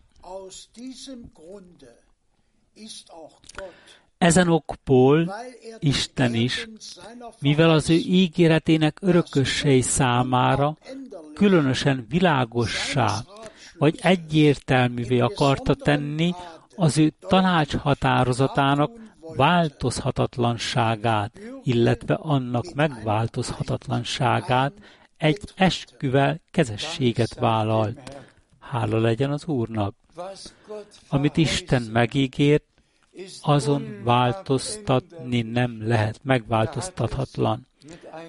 Ezen 4.18 4.48
okból 4.48 5.34
Isten 5.78 6.34
is, 6.34 6.68
mivel 7.38 7.70
az 7.70 7.90
ő 7.90 7.94
ígéretének 7.94 8.98
örökösei 9.00 9.80
számára 9.80 10.76
különösen 11.34 12.06
világossá 12.08 13.24
vagy 13.78 13.98
egyértelművé 14.02 15.18
akarta 15.18 15.74
tenni 15.74 16.34
az 16.76 16.98
ő 16.98 17.12
tanács 17.20 17.76
határozatának 17.76 18.90
változhatatlanságát, 19.20 21.40
illetve 21.62 22.14
annak 22.14 22.74
megváltozhatatlanságát 22.74 24.72
egy 25.16 25.40
esküvel 25.54 26.40
kezességet 26.50 27.34
vállalt. 27.34 28.16
Hála 28.60 28.98
legyen 28.98 29.30
az 29.30 29.46
Úrnak! 29.46 29.94
Amit 31.08 31.36
Isten 31.36 31.82
megígért, 31.82 32.64
azon 33.40 34.00
változtatni 34.04 35.42
nem 35.42 35.88
lehet, 35.88 36.20
megváltoztathatlan. 36.22 37.66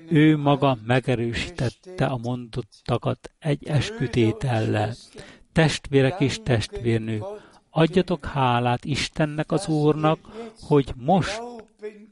Ő 0.10 0.38
maga 0.38 0.78
megerősítette 0.86 2.06
a 2.06 2.18
mondottakat 2.18 3.32
egy 3.40 3.68
eskütétellel. 3.68 4.96
Testvérek 5.54 6.20
és 6.20 6.40
testvérnők, 6.44 7.24
adjatok 7.70 8.26
hálát 8.26 8.86
Istennek 8.86 9.52
az 9.52 9.68
Úrnak, 9.68 10.20
hogy 10.62 10.94
most 10.96 11.42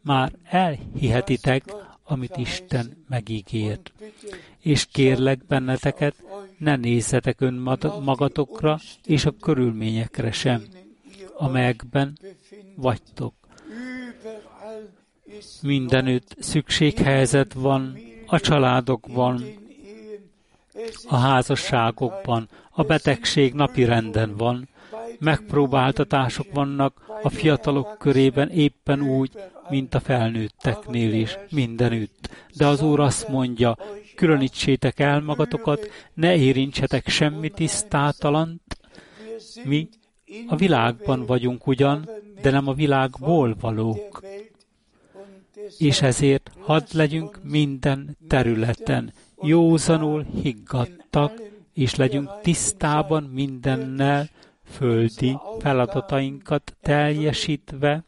már 0.03 0.31
elhihetitek, 0.43 1.63
amit 2.03 2.37
Isten 2.37 3.03
megígért. 3.09 3.93
És 4.59 4.85
kérlek 4.85 5.45
benneteket, 5.45 6.15
ne 6.57 6.75
nézzetek 6.75 7.41
önmagatokra 7.41 8.79
és 9.03 9.25
a 9.25 9.35
körülményekre 9.41 10.31
sem, 10.31 10.63
amelyekben 11.37 12.17
vagytok. 12.75 13.33
Mindenütt 15.61 16.35
szükséghelyzet 16.39 17.53
van, 17.53 17.97
a 18.25 18.39
családokban, 18.39 19.43
a 21.07 21.15
házasságokban, 21.15 22.49
a 22.71 22.83
betegség 22.83 23.53
napi 23.53 23.83
renden 23.83 24.35
van, 24.35 24.69
megpróbáltatások 25.19 26.53
vannak 26.53 27.19
a 27.23 27.29
fiatalok 27.29 27.97
körében 27.97 28.49
éppen 28.49 29.01
úgy, 29.01 29.31
mint 29.69 29.93
a 29.93 29.99
felnőtteknél 29.99 31.13
is, 31.13 31.37
mindenütt. 31.49 32.29
De 32.57 32.67
az 32.67 32.81
Úr 32.81 32.99
azt 32.99 33.27
mondja, 33.27 33.77
különítsétek 34.15 34.99
el 34.99 35.21
magatokat, 35.21 35.89
ne 36.13 36.35
érintsetek 36.35 37.07
semmi 37.07 37.49
tisztátalant. 37.49 38.61
Mi 39.63 39.89
a 40.47 40.55
világban 40.55 41.25
vagyunk 41.25 41.67
ugyan, 41.67 42.09
de 42.41 42.51
nem 42.51 42.67
a 42.67 42.73
világból 42.73 43.55
valók. 43.59 44.23
És 45.77 46.01
ezért 46.01 46.51
hadd 46.59 46.85
legyünk 46.91 47.39
minden 47.43 48.17
területen 48.27 49.13
józanul 49.41 50.25
higgadtak, 50.41 51.41
és 51.73 51.95
legyünk 51.95 52.29
tisztában 52.41 53.23
mindennel, 53.23 54.29
földi 54.71 55.37
feladatainkat 55.59 56.75
teljesítve, 56.81 58.03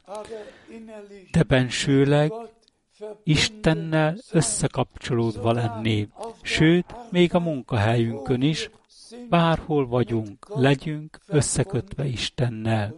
de 1.32 1.44
bensőleg 1.44 2.32
Istennel 3.24 4.18
összekapcsolódva 4.32 5.52
lenni. 5.52 6.08
Sőt, 6.42 6.96
még 7.10 7.34
a 7.34 7.40
munkahelyünkön 7.40 8.42
is, 8.42 8.70
bárhol 9.30 9.88
vagyunk, 9.88 10.48
legyünk 10.56 11.20
összekötve 11.28 12.06
Istennel. 12.06 12.96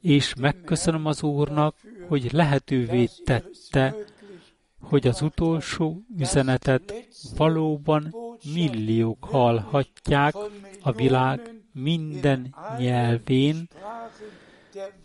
És 0.00 0.34
megköszönöm 0.34 1.06
az 1.06 1.22
Úrnak, 1.22 1.74
hogy 2.08 2.32
lehetővé 2.32 3.08
tette, 3.24 3.94
hogy 4.80 5.06
az 5.06 5.22
utolsó 5.22 6.02
üzenetet 6.18 6.94
valóban 7.36 8.14
milliók 8.54 9.24
hallhatják 9.24 10.34
a 10.82 10.92
világ 10.92 11.54
minden 11.72 12.54
nyelvén, 12.78 13.68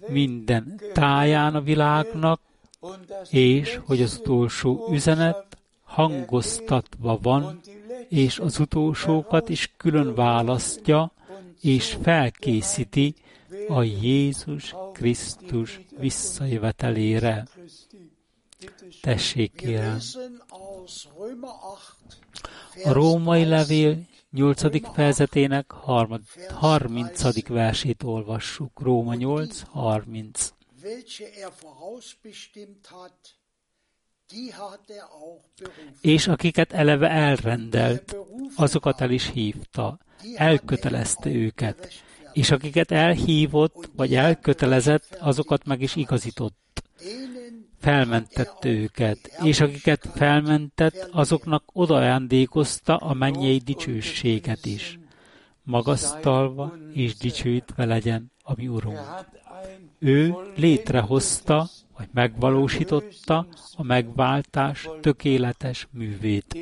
minden 0.08 0.80
táján 0.94 1.56
a 1.56 1.62
világnak, 1.62 2.42
és 3.30 3.80
hogy 3.86 4.02
az 4.02 4.18
utolsó 4.20 4.88
üzenet 4.92 5.58
hangoztatva 5.84 7.20
van, 7.22 7.60
és 8.10 8.40
az 8.40 8.60
utolsókat 8.60 9.50
is 9.50 9.74
külön 9.78 10.16
választja, 10.16 11.12
és 11.62 11.98
felkészíti 12.02 13.16
a 13.68 13.84
Jézus 13.84 14.76
Krisztus 14.94 15.80
visszajövetelére. 16.00 17.48
Tessék, 19.02 19.56
kérem! 19.56 20.00
A 22.84 22.92
római 22.92 23.46
levél 23.46 24.08
8. 24.32 24.94
fejezetének 24.94 25.72
30. 25.72 27.48
versét 27.48 28.04
olvassuk. 28.04 28.82
Róma 28.82 29.14
8, 29.14 29.62
30. 29.62 30.54
És 36.02 36.28
akiket 36.28 36.74
eleve 36.74 37.10
elrendelt, 37.10 38.16
azokat 38.56 39.02
el 39.02 39.12
is 39.12 39.30
hívta, 39.30 40.00
elkötelezte 40.36 41.30
őket, 41.30 41.92
és 42.34 42.52
akiket 42.52 42.92
elhívott, 42.92 43.90
vagy 43.96 44.16
elkötelezett, 44.16 45.18
azokat 45.20 45.66
meg 45.66 45.82
is 45.82 45.96
igazított. 45.96 46.84
Felmentette 47.80 48.70
őket, 48.70 49.40
és 49.44 49.60
akiket 49.60 50.10
felmentett, 50.16 51.10
azoknak 51.12 51.64
odaajándékozta 51.74 52.96
a 52.96 53.14
mennyei 53.14 53.58
dicsőséget 53.58 54.66
is. 54.66 55.00
Magasztalva 55.64 56.74
és 56.94 57.16
dicsőítve 57.16 57.86
legyen 57.86 58.32
a 58.44 58.54
mi 58.56 58.68
Urunk. 58.68 59.00
Ő 60.00 60.36
létrehozta, 60.56 61.70
vagy 62.00 62.08
megvalósította 62.14 63.48
a 63.76 63.84
megváltás 63.84 64.90
tökéletes 65.02 65.88
művét. 65.92 66.58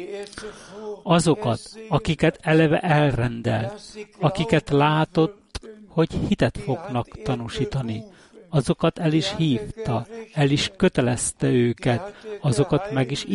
Azokat, 1.04 1.60
akiket 1.90 2.40
eleve 2.42 2.80
elrendelt, 2.80 3.82
akiket 4.20 4.70
látott, 4.70 5.60
hogy 5.88 6.12
hitet 6.28 6.58
fognak 6.58 7.22
tanúsítani, 7.22 8.04
azokat 8.50 9.00
el 9.00 9.14
is 9.14 9.36
hívta, 9.36 10.08
el 10.34 10.50
is 10.50 10.72
kötelezte 10.78 11.48
őket, 11.48 12.14
azokat 12.42 12.92
meg 12.92 13.12
is 13.12 13.26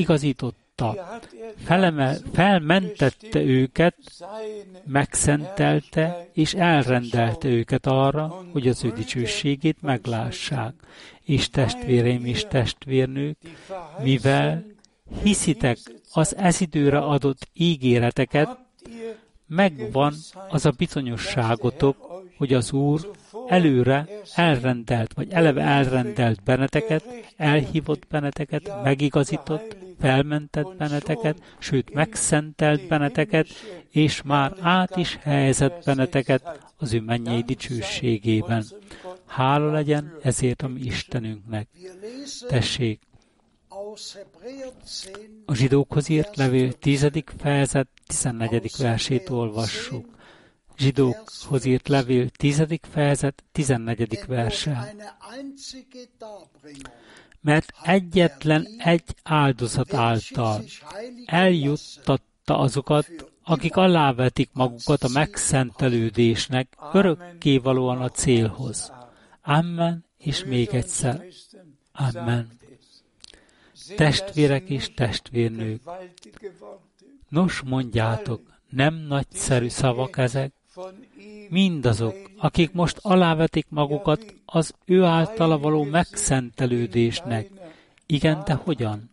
igazította, 0.76 1.20
felemel, 1.64 2.16
felmentette 2.32 3.40
őket, 3.42 3.96
megszentelte 4.84 6.28
és 6.32 6.54
elrendelte 6.54 7.48
őket 7.48 7.86
arra, 7.86 8.44
hogy 8.52 8.68
az 8.68 8.84
ő 8.84 8.90
dicsőségét 8.90 9.82
meglássák. 9.82 10.74
És 11.24 11.50
testvéreim 11.50 12.24
és 12.24 12.46
testvérnők, 12.48 13.36
mivel 14.02 14.64
hiszitek 15.22 15.78
az 16.12 16.36
ez 16.36 16.60
időre 16.60 16.98
adott 16.98 17.48
ígéreteket, 17.54 18.58
megvan 19.46 20.14
az 20.48 20.66
a 20.66 20.70
bizonyosságotok, 20.70 21.96
hogy 22.36 22.54
az 22.54 22.72
Úr 22.72 23.10
előre 23.46 24.08
elrendelt, 24.34 25.12
vagy 25.12 25.30
eleve 25.30 25.62
elrendelt 25.62 26.42
benneteket, 26.42 27.04
elhívott 27.36 28.06
benneteket, 28.06 28.82
megigazított, 28.82 29.76
felmentett 30.02 30.76
benneteket, 30.76 31.42
sőt 31.58 31.94
megszentelt 31.94 32.88
benneteket, 32.88 33.46
és 33.90 34.22
már 34.22 34.56
át 34.60 34.96
is 34.96 35.18
helyezett 35.22 35.84
benneteket 35.84 36.72
az 36.76 36.92
ő 36.92 37.00
mennyei 37.00 37.42
dicsőségében. 37.42 38.64
Hála 39.26 39.70
legyen 39.70 40.16
ezért 40.22 40.62
a 40.62 40.68
mi 40.68 40.80
Istenünknek. 40.80 41.68
Tessék, 42.48 43.00
a 45.46 45.54
zsidókhoz 45.54 46.08
írt 46.08 46.36
levél 46.36 46.72
10. 46.72 47.06
fejezet 47.38 47.88
14. 48.06 48.70
versét 48.78 49.30
olvassuk 49.30 50.06
zsidókhoz 50.76 51.64
írt 51.64 51.88
levél 51.88 52.28
10. 52.28 52.62
fejezet 52.80 53.44
14. 53.52 54.24
verse. 54.26 54.94
Mert 57.42 57.72
egyetlen 57.82 58.66
egy 58.78 59.14
áldozat 59.22 59.94
által 59.94 60.64
eljuttatta 61.26 62.58
azokat, 62.58 63.32
akik 63.44 63.76
alávetik 63.76 64.50
magukat 64.52 65.02
a 65.02 65.08
megszentelődésnek 65.08 66.76
örökkévalóan 66.92 68.00
a 68.02 68.08
célhoz. 68.08 68.92
Amen, 69.42 70.04
és 70.18 70.44
még 70.44 70.68
egyszer. 70.68 71.24
Amen. 71.92 72.48
Testvérek 73.96 74.68
és 74.68 74.94
testvérnők, 74.94 75.80
nos 77.28 77.60
mondjátok, 77.60 78.40
nem 78.68 78.94
nagyszerű 78.94 79.68
szavak 79.68 80.18
ezek, 80.18 80.52
mindazok, 81.52 82.14
akik 82.38 82.72
most 82.72 82.98
alávetik 83.02 83.66
magukat 83.68 84.34
az 84.44 84.74
ő 84.84 85.04
általa 85.04 85.58
való 85.58 85.82
megszentelődésnek. 85.82 87.50
Igen, 88.06 88.42
de 88.44 88.54
hogyan? 88.54 89.10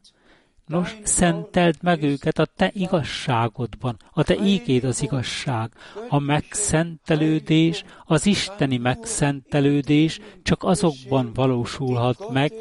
Nos, 0.66 0.98
szenteld 1.04 1.76
meg 1.82 2.04
őket 2.04 2.40
a 2.40 2.46
te 2.46 2.72
igazságodban, 2.74 3.98
a 4.12 4.24
te 4.24 4.36
ígéd 4.44 4.84
az 4.84 5.02
igazság, 5.02 5.72
a 6.10 6.20
megszentelődés, 6.20 7.84
az 8.06 8.26
isteni 8.26 8.78
megszentelődés 8.78 10.20
csak 10.44 10.64
azokban 10.64 11.32
valósulhat 11.34 12.30
meg, 12.32 12.54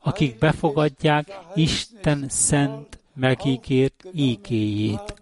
akik 0.00 0.38
befogadják 0.38 1.38
Isten 1.54 2.24
szent 2.28 2.98
megígért 3.14 4.04
ígéjét. 4.12 5.14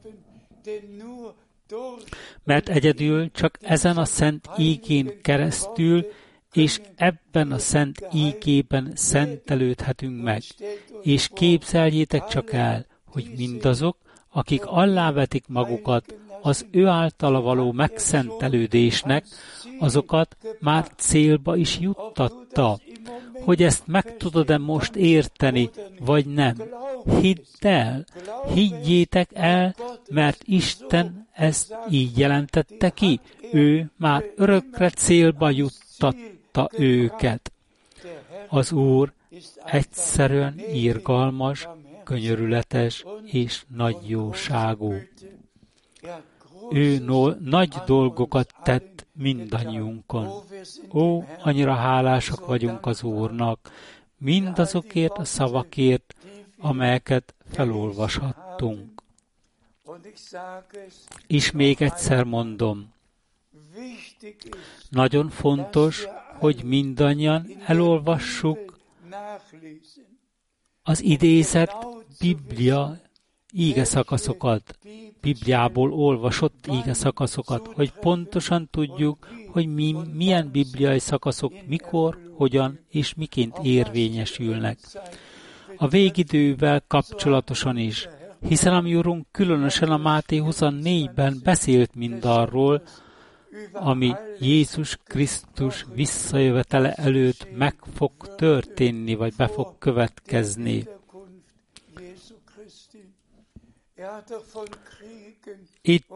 Mert 2.44 2.68
egyedül 2.68 3.30
csak 3.30 3.58
ezen 3.60 3.96
a 3.96 4.04
szent 4.04 4.48
ígén 4.58 5.20
keresztül 5.22 6.06
és 6.54 6.80
ebben 6.96 7.52
a 7.52 7.58
szent 7.58 8.06
ígében 8.12 8.92
szentelődhetünk 8.94 10.22
meg. 10.22 10.42
És 11.02 11.28
képzeljétek 11.32 12.26
csak 12.26 12.52
el, 12.52 12.86
hogy 13.06 13.30
mindazok, 13.36 13.96
akik 14.30 14.64
allávetik 14.66 15.44
magukat 15.48 16.14
az 16.42 16.66
ő 16.70 16.86
általa 16.86 17.40
való 17.40 17.72
megszentelődésnek, 17.72 19.26
azokat 19.78 20.36
már 20.60 20.88
célba 20.96 21.56
is 21.56 21.78
juttatta. 21.78 22.78
Hogy 23.32 23.62
ezt 23.62 23.86
meg 23.86 24.16
tudod-e 24.16 24.58
most 24.58 24.96
érteni, 24.96 25.70
vagy 26.00 26.26
nem? 26.26 26.54
Hidd 27.20 27.38
el, 27.60 28.04
higgyétek 28.54 29.30
el, 29.32 29.74
mert 30.10 30.42
Isten 30.44 31.23
ezt 31.34 31.74
így 31.90 32.18
jelentette 32.18 32.90
ki. 32.90 33.20
Ő 33.52 33.90
már 33.96 34.24
örökre 34.36 34.90
célba 34.90 35.50
juttatta 35.50 36.70
őket. 36.72 37.52
Az 38.48 38.72
Úr 38.72 39.12
egyszerűen 39.64 40.60
írgalmas, 40.72 41.68
könyörületes 42.04 43.04
és 43.24 43.64
nagy 43.74 43.96
jóságú. 44.08 44.94
Ő 46.70 46.98
no- 46.98 47.40
nagy 47.40 47.74
dolgokat 47.86 48.54
tett 48.62 49.06
mindannyiunkon. 49.12 50.28
Ó, 50.92 51.24
annyira 51.42 51.74
hálásak 51.74 52.46
vagyunk 52.46 52.86
az 52.86 53.02
Úrnak, 53.02 53.70
mindazokért 54.18 55.18
a 55.18 55.24
szavakért, 55.24 56.14
amelyeket 56.58 57.34
felolvashattunk. 57.50 58.93
És 61.26 61.50
még 61.50 61.82
egyszer 61.82 62.24
mondom, 62.24 62.92
nagyon 64.88 65.28
fontos, 65.30 66.06
hogy 66.38 66.62
mindannyian 66.64 67.46
elolvassuk 67.66 68.78
az 70.82 71.02
idézett 71.02 71.86
Biblia 72.20 73.00
íge 73.52 73.84
szakaszokat, 73.84 74.78
Bibliából 75.20 75.92
olvasott 75.92 76.66
íge 76.72 76.92
szakaszokat, 76.94 77.66
hogy 77.66 77.92
pontosan 77.92 78.68
tudjuk, 78.70 79.28
hogy 79.48 79.66
mi, 79.66 79.96
milyen 80.12 80.50
bibliai 80.50 80.98
szakaszok 80.98 81.52
mikor, 81.66 82.18
hogyan 82.36 82.80
és 82.90 83.14
miként 83.14 83.58
érvényesülnek. 83.62 84.78
A 85.76 85.88
végidővel 85.88 86.84
kapcsolatosan 86.86 87.76
is, 87.76 88.08
hiszen 88.48 88.74
a 88.74 88.80
mi 88.80 88.94
Urunk 88.94 89.26
különösen 89.30 89.90
a 89.90 89.96
Máté 89.96 90.42
24-ben 90.44 91.40
beszélt 91.42 91.94
mindarról, 91.94 92.82
ami 93.72 94.14
Jézus 94.38 94.98
Krisztus 95.04 95.86
visszajövetele 95.94 96.92
előtt 96.92 97.56
meg 97.56 97.74
fog 97.94 98.12
történni, 98.36 99.14
vagy 99.14 99.34
be 99.36 99.46
fog 99.46 99.78
következni. 99.78 100.84
Itt 105.82 106.06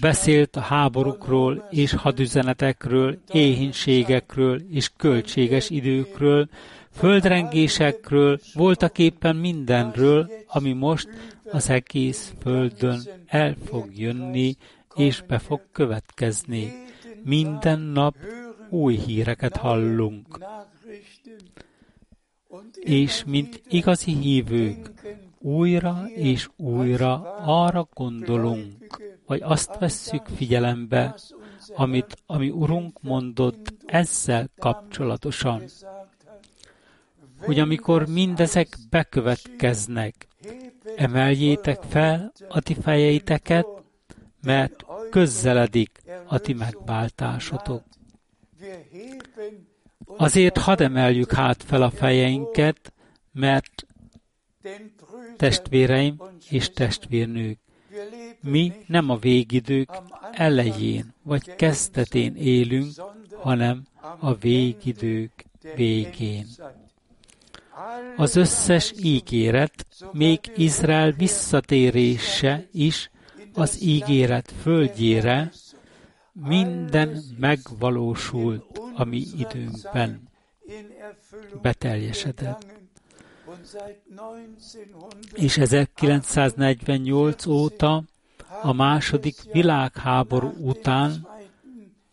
beszélt 0.00 0.56
a 0.56 0.60
háborúkról 0.60 1.66
és 1.70 1.92
hadüzenetekről, 1.92 3.18
éhínségekről 3.32 4.62
és 4.70 4.90
költséges 4.96 5.70
időkről, 5.70 6.48
földrengésekről, 6.92 8.38
voltak 8.54 8.98
éppen 8.98 9.36
mindenről, 9.36 10.30
ami 10.46 10.72
most 10.72 11.08
az 11.50 11.70
egész 11.70 12.34
földön 12.40 13.00
el 13.26 13.56
fog 13.64 13.98
jönni, 13.98 14.56
és 14.94 15.22
be 15.22 15.38
fog 15.38 15.60
következni. 15.72 16.72
Minden 17.24 17.80
nap 17.80 18.16
új 18.70 18.96
híreket 18.96 19.56
hallunk. 19.56 20.38
És 22.80 23.24
mint 23.26 23.62
igazi 23.68 24.12
hívők, 24.12 24.90
újra 25.38 26.04
és 26.14 26.48
újra 26.56 27.36
arra 27.38 27.88
gondolunk, 27.94 29.00
vagy 29.26 29.40
azt 29.42 29.78
vesszük 29.78 30.26
figyelembe, 30.36 31.14
amit 31.74 32.16
ami 32.26 32.50
Urunk 32.50 33.02
mondott 33.02 33.74
ezzel 33.86 34.48
kapcsolatosan, 34.58 35.62
hogy 37.44 37.58
amikor 37.58 38.06
mindezek 38.06 38.76
bekövetkeznek, 38.90 40.26
emeljétek 40.96 41.82
fel 41.88 42.32
a 42.48 42.60
ti 42.60 42.74
fejeiteket, 42.74 43.66
mert 44.42 44.84
közeledik 45.10 46.02
a 46.26 46.38
ti 46.38 46.52
megváltásotok. 46.52 47.82
Azért 50.16 50.58
hadd 50.58 50.82
emeljük 50.82 51.32
hát 51.32 51.62
fel 51.62 51.82
a 51.82 51.90
fejeinket, 51.90 52.92
mert 53.32 53.86
testvéreim 55.36 56.22
és 56.50 56.70
testvérnők, 56.70 57.58
mi 58.40 58.72
nem 58.86 59.10
a 59.10 59.16
végidők 59.16 59.90
elején 60.32 61.14
vagy 61.22 61.54
kezdetén 61.54 62.36
élünk, 62.36 62.92
hanem 63.40 63.82
a 64.18 64.34
végidők 64.34 65.44
végén. 65.74 66.46
Az 68.16 68.36
összes 68.36 68.92
ígéret, 69.02 69.86
még 70.12 70.40
Izrael 70.56 71.10
visszatérése 71.10 72.66
is 72.72 73.10
az 73.54 73.82
ígéret 73.82 74.52
földjére 74.62 75.52
minden 76.32 77.22
megvalósult 77.38 78.80
a 78.94 79.04
mi 79.04 79.24
időnkben, 79.36 80.28
beteljesedett. 81.62 82.66
És 85.34 85.58
1948 85.58 87.46
óta, 87.46 88.02
a 88.62 88.72
második 88.72 89.36
világháború 89.52 90.52
után 90.58 91.28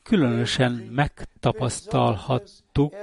különösen 0.03 0.72
megtapasztalhattuk, 0.72 2.93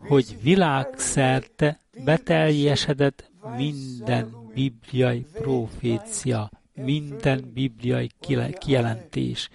hogy 0.00 0.36
világszerte 0.42 1.80
beteljesedett 2.04 3.30
minden 3.56 4.34
bibliai 4.54 5.26
profécia, 5.32 6.50
minden 6.74 7.50
bibliai 7.54 8.10
kijelentés, 8.58 9.48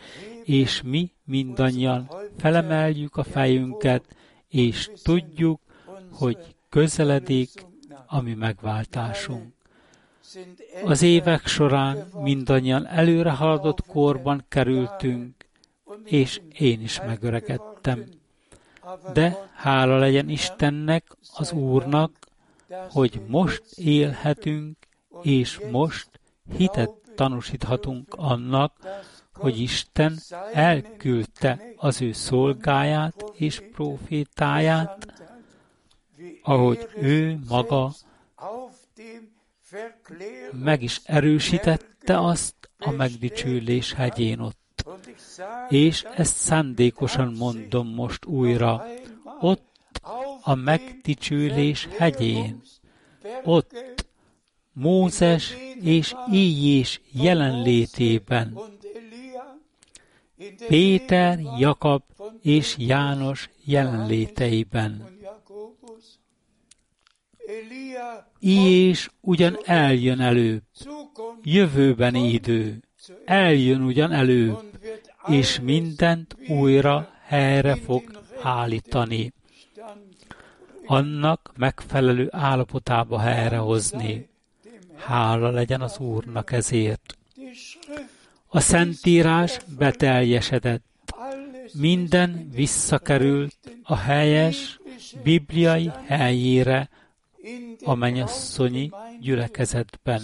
és 0.43 0.81
mi 0.81 1.11
mindannyian 1.23 2.09
felemeljük 2.37 3.15
a 3.15 3.23
fejünket, 3.23 4.03
és 4.47 4.89
tudjuk, 5.03 5.61
hogy 6.11 6.37
közeledik 6.69 7.49
a 8.05 8.21
mi 8.21 8.33
megváltásunk. 8.33 9.53
Az 10.83 11.01
évek 11.01 11.47
során 11.47 12.07
mindannyian 12.21 12.87
előre 12.87 13.31
haladott 13.31 13.85
korban 13.85 14.45
kerültünk, 14.47 15.33
és 16.03 16.41
én 16.57 16.81
is 16.81 17.01
megöregedtem. 17.01 18.03
De 19.13 19.49
hála 19.53 19.97
legyen 19.97 20.29
Istennek, 20.29 21.03
az 21.35 21.51
Úrnak, 21.51 22.11
hogy 22.89 23.21
most 23.27 23.63
élhetünk, 23.75 24.77
és 25.21 25.59
most 25.71 26.09
hitet 26.57 26.91
tanúsíthatunk 27.15 28.13
annak, 28.17 28.73
hogy 29.33 29.59
Isten 29.59 30.19
elküldte 30.53 31.61
az 31.75 32.01
ő 32.01 32.11
szolgáját 32.11 33.23
és 33.33 33.61
profétáját, 33.71 35.13
ahogy 36.43 36.89
ő 36.95 37.39
maga 37.47 37.91
meg 40.51 40.81
is 40.81 41.01
erősítette 41.03 42.19
azt 42.19 42.55
a 42.77 42.91
megdicsőlés 42.91 43.93
hegyén 43.93 44.39
ott. 44.39 44.64
És 45.69 46.03
ezt 46.15 46.35
szándékosan 46.35 47.33
mondom 47.37 47.87
most 47.87 48.25
újra, 48.25 48.85
ott 49.39 49.63
a 50.41 50.55
megdicsőlés 50.55 51.87
hegyén, 51.97 52.61
ott 53.43 54.03
Mózes 54.73 55.55
és 55.81 56.15
Íjés 56.31 57.01
jelenlétében, 57.11 58.57
Péter, 60.67 61.39
Jakab 61.59 62.03
és 62.41 62.75
János 62.77 63.49
jelenléteiben. 63.63 65.13
és 68.39 69.09
ugyan 69.21 69.57
eljön 69.63 70.19
elő, 70.19 70.61
jövőbeni 71.43 72.29
idő, 72.29 72.83
eljön 73.25 73.81
ugyan 73.81 74.11
elő, 74.11 74.55
és 75.27 75.59
mindent 75.59 76.35
újra 76.47 77.09
helyre 77.23 77.75
fog 77.75 78.21
állítani. 78.41 79.33
Annak 80.85 81.51
megfelelő 81.57 82.27
állapotába 82.31 83.19
helyrehozni. 83.19 84.29
Hála 84.97 85.49
legyen 85.49 85.81
az 85.81 85.99
Úrnak 85.99 86.51
ezért. 86.51 87.17
A 88.47 88.59
Szentírás 88.59 89.57
beteljesedett. 89.77 90.83
Minden 91.73 92.49
visszakerült 92.53 93.57
a 93.83 93.95
helyes 93.95 94.79
bibliai 95.23 95.91
helyére 96.05 96.89
a 97.83 97.95
mennyasszonyi 97.95 98.91
gyülekezetben. 99.21 100.21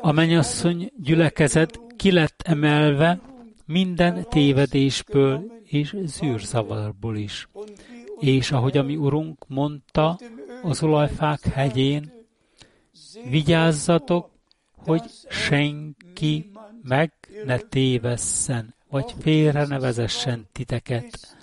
A 0.00 0.12
mennyasszony 0.12 0.92
gyülekezet 0.96 1.80
ki 1.96 2.12
lett 2.12 2.42
emelve 2.44 3.20
minden 3.66 4.26
tévedésből 4.28 5.52
és 5.64 5.96
zűrzavarból 6.04 7.16
is. 7.16 7.48
És 8.20 8.52
ahogy 8.52 8.76
a 8.76 8.82
mi 8.82 8.96
Urunk 8.96 9.48
mondta 9.48 10.18
az 10.62 10.82
olajfák 10.82 11.40
hegyén, 11.40 12.12
vigyázzatok, 13.30 14.30
hogy 14.76 15.02
senki 15.28 16.50
meg 16.82 17.12
ne 17.44 17.58
tévesszen, 17.58 18.74
vagy 18.90 19.14
félre 19.20 19.66
ne 19.66 19.78
vezessen 19.78 20.46
titeket. 20.52 21.36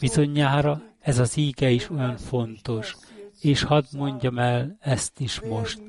Bizonyára 0.00 0.82
ez 1.00 1.18
az 1.18 1.36
íge 1.36 1.70
is 1.70 1.90
olyan 1.90 2.16
fontos, 2.16 2.96
és 3.40 3.62
hadd 3.62 3.84
mondjam 3.96 4.38
el 4.38 4.76
ezt 4.80 5.20
is 5.20 5.40
most. 5.40 5.80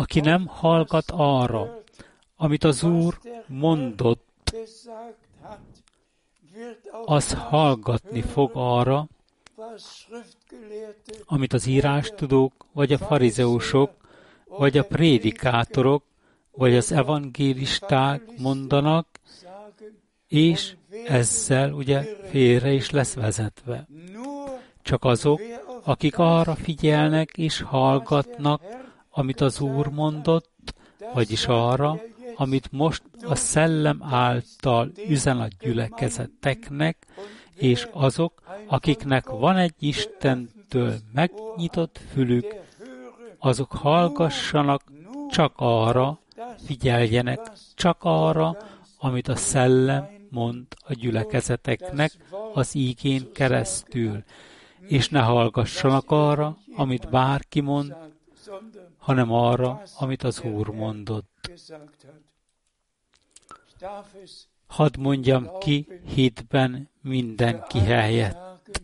Aki 0.00 0.20
nem 0.20 0.46
hallgat 0.46 1.10
arra, 1.10 1.82
amit 2.36 2.64
az 2.64 2.82
Úr 2.82 3.18
mondott, 3.46 4.54
az 7.04 7.32
hallgatni 7.32 8.22
fog 8.22 8.50
arra, 8.54 9.08
amit 11.24 11.52
az 11.52 11.66
írástudók, 11.66 12.52
vagy 12.72 12.92
a 12.92 12.98
farizeusok, 12.98 13.90
vagy 14.48 14.78
a 14.78 14.84
prédikátorok, 14.84 16.04
vagy 16.50 16.74
az 16.74 16.92
evangélisták 16.92 18.22
mondanak, 18.38 19.06
és 20.28 20.76
ezzel 21.06 21.72
ugye 21.72 22.02
félre 22.30 22.72
is 22.72 22.90
lesz 22.90 23.14
vezetve. 23.14 23.86
Csak 24.82 25.04
azok, 25.04 25.40
akik 25.84 26.18
arra 26.18 26.54
figyelnek 26.54 27.36
és 27.36 27.60
hallgatnak, 27.60 28.62
amit 29.18 29.40
az 29.40 29.60
Úr 29.60 29.86
mondott, 29.88 30.74
vagyis 31.14 31.46
arra, 31.46 32.00
amit 32.36 32.72
most 32.72 33.02
a 33.22 33.34
szellem 33.34 34.02
által 34.02 34.90
üzen 35.08 35.40
a 35.40 35.46
gyülekezeteknek, 35.60 37.06
és 37.54 37.88
azok, 37.92 38.42
akiknek 38.66 39.28
van 39.28 39.56
egy 39.56 39.74
Istentől 39.78 40.94
megnyitott 41.12 42.00
fülük, 42.12 42.54
azok 43.38 43.72
hallgassanak 43.72 44.82
csak 45.30 45.52
arra, 45.56 46.18
figyeljenek 46.66 47.40
csak 47.74 47.96
arra, 48.00 48.56
amit 48.98 49.28
a 49.28 49.36
szellem 49.36 50.08
mond 50.30 50.66
a 50.86 50.92
gyülekezeteknek 50.92 52.12
az 52.52 52.74
ígén 52.74 53.32
keresztül, 53.32 54.22
és 54.80 55.08
ne 55.08 55.20
hallgassanak 55.20 56.04
arra, 56.06 56.56
amit 56.76 57.10
bárki 57.10 57.60
mond, 57.60 57.96
hanem 58.98 59.32
arra, 59.32 59.82
amit 59.98 60.22
az 60.22 60.42
Úr 60.42 60.68
mondott. 60.68 61.50
Hadd 64.66 65.00
mondjam 65.00 65.58
ki 65.58 65.86
hitben 66.14 66.88
mindenki 67.00 67.78
helyett, 67.78 68.80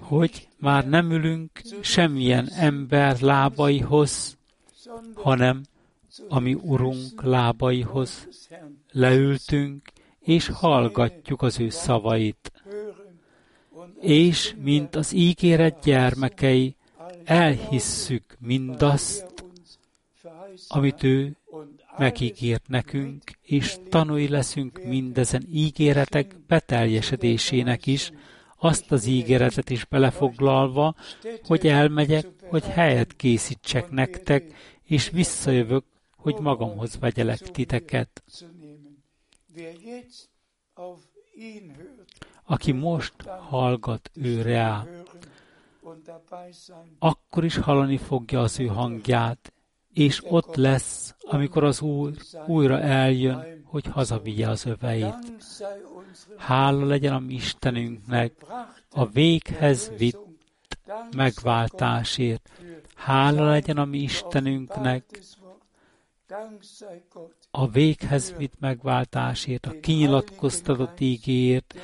hogy 0.00 0.48
már 0.58 0.88
nem 0.88 1.10
ülünk 1.10 1.60
semmilyen 1.80 2.48
ember 2.48 3.20
lábaihoz, 3.20 4.36
hanem 5.14 5.62
ami 6.28 6.54
Urunk 6.54 7.22
lábaihoz 7.22 8.28
leültünk, 8.90 9.92
és 10.20 10.46
hallgatjuk 10.46 11.42
az 11.42 11.60
ő 11.60 11.68
szavait. 11.68 12.52
És, 14.00 14.54
mint 14.58 14.94
az 14.94 15.12
ígéret 15.12 15.84
gyermekei, 15.84 16.76
elhisszük 17.24 18.36
mindazt, 18.38 19.44
amit 20.68 21.02
ő 21.02 21.36
megígért 21.98 22.68
nekünk, 22.68 23.22
és 23.42 23.76
tanúi 23.88 24.28
leszünk 24.28 24.84
mindezen 24.84 25.46
ígéretek 25.52 26.36
beteljesedésének 26.46 27.86
is, 27.86 28.12
azt 28.58 28.92
az 28.92 29.06
ígéretet 29.06 29.70
is 29.70 29.84
belefoglalva, 29.84 30.94
hogy 31.46 31.66
elmegyek, 31.66 32.26
hogy 32.48 32.64
helyet 32.64 33.16
készítsek 33.16 33.90
nektek, 33.90 34.54
és 34.84 35.10
visszajövök, 35.10 35.84
hogy 36.16 36.34
magamhoz 36.40 36.98
vegyelek 36.98 37.38
titeket. 37.38 38.22
Aki 42.44 42.72
most 42.72 43.14
hallgat 43.22 44.10
ő 44.14 44.42
rá, 44.42 44.86
akkor 46.98 47.44
is 47.44 47.56
hallani 47.56 47.96
fogja 47.96 48.40
az 48.40 48.60
ő 48.60 48.66
hangját, 48.66 49.52
és 49.92 50.22
ott 50.28 50.54
lesz, 50.54 51.14
amikor 51.20 51.64
az 51.64 51.80
Úr 51.80 52.12
újra 52.46 52.80
eljön, 52.80 53.62
hogy 53.64 53.86
hazavigye 53.86 54.48
az 54.48 54.66
öveit. 54.66 55.32
Hála 56.36 56.86
legyen 56.86 57.14
a 57.14 57.18
mi 57.18 57.34
Istenünknek 57.34 58.32
a 58.90 59.06
véghez 59.06 59.92
vitt 59.96 60.18
megváltásért. 61.16 62.50
Hála 62.94 63.50
legyen 63.50 63.76
a 63.76 63.84
mi 63.84 63.98
Istenünknek 63.98 65.04
a 67.50 67.68
véghez 67.68 68.34
vitt 68.36 68.60
megváltásért, 68.60 69.66
a 69.66 69.80
kinyilatkoztatott 69.80 71.00
ígéért, 71.00 71.74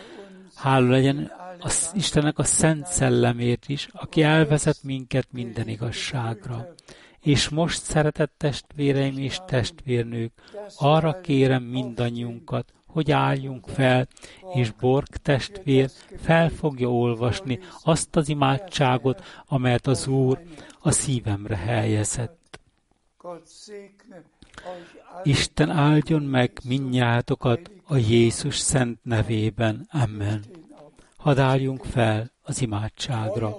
hála 0.54 0.88
legyen 0.88 1.32
az 1.58 1.92
Istennek 1.94 2.38
a 2.38 2.44
Szent 2.44 2.86
Szellemért 2.86 3.68
is, 3.68 3.88
aki 3.92 4.22
elvezet 4.22 4.82
minket 4.82 5.26
minden 5.32 5.68
igazságra. 5.68 6.74
És 7.20 7.48
most, 7.48 7.82
szeretett 7.82 8.32
testvéreim 8.36 9.18
és 9.18 9.40
testvérnők, 9.46 10.32
arra 10.76 11.20
kérem 11.20 11.62
mindannyiunkat, 11.62 12.72
hogy 12.86 13.10
álljunk 13.10 13.66
fel, 13.66 14.08
és 14.54 14.70
Borg 14.70 15.06
testvér 15.06 15.90
fel 16.18 16.48
fogja 16.48 16.88
olvasni 16.92 17.58
azt 17.82 18.16
az 18.16 18.28
imádságot, 18.28 19.24
amelyet 19.46 19.86
az 19.86 20.06
Úr 20.06 20.42
a 20.80 20.90
szívemre 20.90 21.56
helyezett. 21.56 22.60
Isten 25.22 25.70
áldjon 25.70 26.22
meg 26.22 26.60
minnyátokat 26.64 27.70
a 27.86 27.96
Jézus 27.96 28.58
szent 28.58 28.98
nevében. 29.02 29.88
Amen. 29.90 30.44
Hadd 31.28 31.38
álljunk 31.38 31.84
fel 31.84 32.32
az 32.42 32.60
imádságra. 32.60 33.56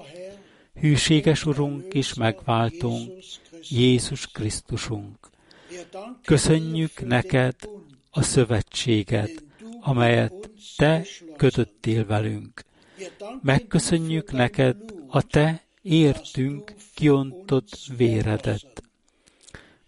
Hűséges 0.73 1.45
Urunk 1.45 1.93
és 1.93 2.13
megváltunk, 2.13 3.23
Jézus 3.69 4.27
Krisztusunk. 4.27 5.29
Köszönjük 6.23 7.05
neked 7.05 7.55
a 8.11 8.21
szövetséget, 8.21 9.43
amelyet 9.81 10.51
Te 10.77 11.05
kötöttél 11.37 12.05
velünk. 12.05 12.65
Megköszönjük 13.41 14.31
neked 14.31 14.77
a 15.07 15.21
Te 15.21 15.63
értünk 15.81 16.73
kiontott 16.95 17.79
véredet. 17.97 18.83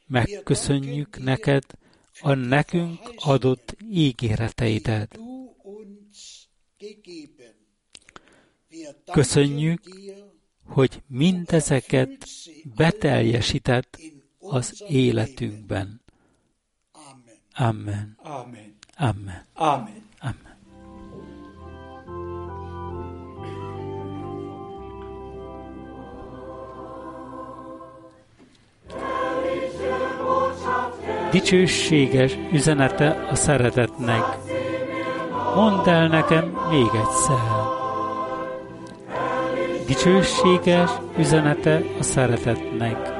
Megköszönjük 0.07 1.23
neked 1.23 1.63
a 2.19 2.34
nekünk 2.34 2.99
adott 3.15 3.75
ígéreteidet. 3.89 5.19
Köszönjük, 9.11 9.81
hogy 10.65 11.01
mindezeket 11.07 12.25
beteljesített 12.75 13.97
az 14.39 14.83
életünkben. 14.87 16.01
Amen. 17.53 18.17
Amen. 18.23 18.75
Amen. 18.95 19.45
Amen. 19.53 20.03
Amen. 20.19 20.51
Dicsőséges 31.31 32.37
üzenete 32.51 33.27
a 33.31 33.35
szeretetnek. 33.35 34.23
Mondd 35.55 35.89
el 35.89 36.07
nekem 36.07 36.45
még 36.69 36.87
egyszer. 36.93 37.61
Dicsőséges 39.91 40.89
üzenete 41.17 41.81
a 41.99 42.03
szeretetnek. 42.03 43.13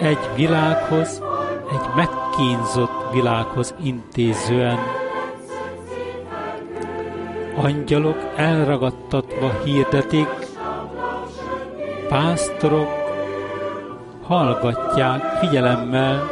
Egy 0.00 0.18
világhoz, 0.36 1.22
egy 1.70 1.94
megkínzott 1.96 3.12
világhoz 3.12 3.74
intézően. 3.82 4.78
Angyalok 7.56 8.16
elragadtatva 8.36 9.52
hirdetik, 9.64 10.28
pásztorok 12.08 12.88
hallgatják 14.22 15.22
figyelemmel, 15.22 16.30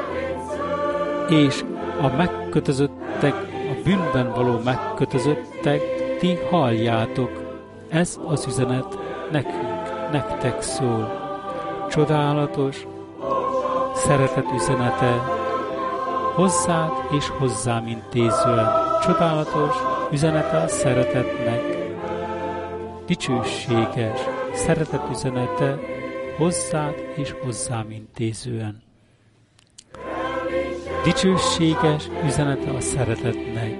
és 1.28 1.64
a 2.00 2.08
megkötözöttek, 2.16 3.34
a 3.52 3.82
bűnben 3.84 4.32
való 4.34 4.60
megkötözöttek, 4.64 5.80
ti 6.18 6.38
halljátok. 6.50 7.45
Ez 7.88 8.18
az 8.26 8.46
üzenet 8.46 8.98
nekünk, 9.30 10.10
nektek 10.12 10.62
szól. 10.62 11.24
Csodálatos, 11.90 12.86
szeretet 13.94 14.46
üzenete, 14.54 15.12
hozzád 16.34 16.90
és 17.10 17.28
hozzám 17.28 17.86
intézően. 17.86 18.68
Csodálatos 19.02 19.76
üzenete 20.12 20.56
a 20.56 20.68
szeretetnek. 20.68 21.62
Dicsőséges, 23.06 24.20
szeretet 24.54 25.02
üzenete 25.10 25.78
hozzád 26.36 26.94
és 27.14 27.34
hozzám 27.44 27.90
intézően. 27.90 28.82
Dicsőséges 31.04 32.08
üzenete 32.24 32.70
a 32.70 32.80
szeretetnek. 32.80 33.78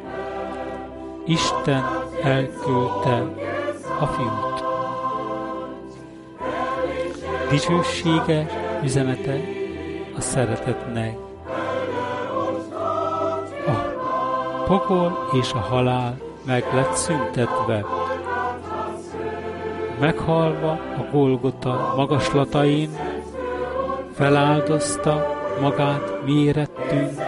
Isten 1.27 1.85
elküldte 2.23 3.25
a 4.01 4.07
fiút. 4.07 4.65
Dicsőséges 7.51 8.53
üzenete 8.83 9.41
a 10.17 10.21
szeretetnek. 10.21 11.17
A 13.67 14.63
pokol 14.67 15.29
és 15.41 15.53
a 15.53 15.59
halál 15.59 16.19
meg 16.47 16.65
lett 16.75 16.93
szüntetve. 16.95 17.85
Meghalva 20.01 20.71
a 20.71 21.07
Golgota 21.13 21.93
magaslatain, 21.97 22.91
feláldozta 24.15 25.37
magát 25.61 26.25
mérettünk, 26.25 27.21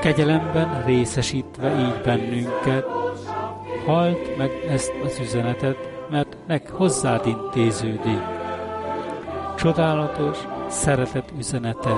kegyelemben 0.00 0.84
részesítve 0.84 1.80
így 1.80 2.00
bennünket, 2.04 3.03
halt 3.84 4.36
meg 4.36 4.50
ezt 4.68 4.92
az 5.04 5.18
üzenetet, 5.20 5.76
mert 6.10 6.36
meg 6.46 6.68
hozzád 6.68 7.26
intéződik. 7.26 8.22
Csodálatos, 9.56 10.38
szeretet 10.68 11.32
üzenete, 11.38 11.94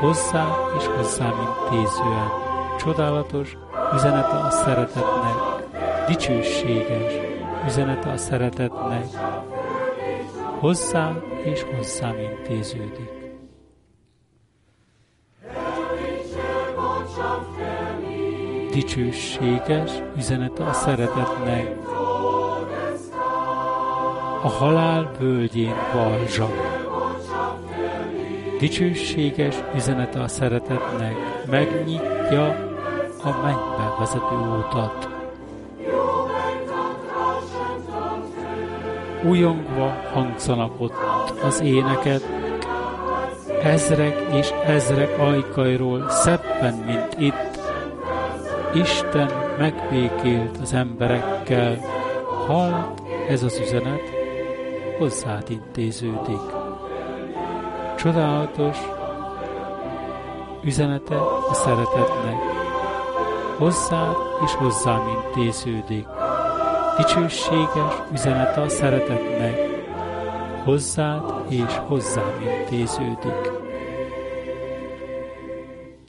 hozzá 0.00 0.46
és 0.78 0.86
hozzám 0.86 1.34
intézően. 1.48 2.28
Csodálatos 2.78 3.56
üzenete 3.94 4.36
a 4.36 4.50
szeretetnek, 4.50 5.36
dicsőséges 6.06 7.12
üzenete 7.66 8.10
a 8.10 8.16
szeretetnek, 8.16 9.04
hozzá 10.58 11.12
és 11.44 11.62
hozzám 11.76 12.14
intéződik. 12.18 13.19
Dicsőséges 18.72 19.90
üzenete 20.16 20.64
a 20.64 20.72
szeretetnek. 20.72 21.76
A 24.42 24.48
halál 24.48 25.10
völgyén 25.18 25.74
balzsa. 25.92 26.50
Dicsőséges 28.58 29.56
üzenete 29.76 30.20
a 30.20 30.28
szeretetnek 30.28 31.14
megnyitja 31.50 32.46
a 33.22 33.42
mennybe 33.42 33.94
vezető 33.98 34.36
utat. 34.58 35.08
Újongva 39.22 39.94
hangzanak 40.12 40.80
ott 40.80 40.94
az 41.42 41.60
éneket, 41.60 42.22
ezrek 43.62 44.24
és 44.32 44.50
ezrek 44.66 45.18
ajkairól 45.18 46.08
szebben, 46.08 46.74
mint 46.74 47.16
itt, 47.18 47.49
Isten 48.74 49.30
megbékélt 49.58 50.58
az 50.62 50.72
emberekkel, 50.72 51.78
halt 52.46 53.02
ez 53.28 53.42
az 53.42 53.58
üzenet, 53.58 54.02
hozzád 54.98 55.50
intéződik. 55.50 56.40
Csodálatos 57.96 58.78
üzenete 60.64 61.16
a 61.50 61.54
szeretetnek, 61.54 62.36
hozzád 63.58 64.16
és 64.44 64.52
hozzám 64.52 65.08
intéződik. 65.08 66.06
Dicsőséges 66.96 67.94
üzenete 68.12 68.60
a 68.60 68.68
szeretetnek, 68.68 69.58
hozzád 70.64 71.22
és 71.48 71.80
hozzám 71.86 72.40
intéződik. 72.40 73.59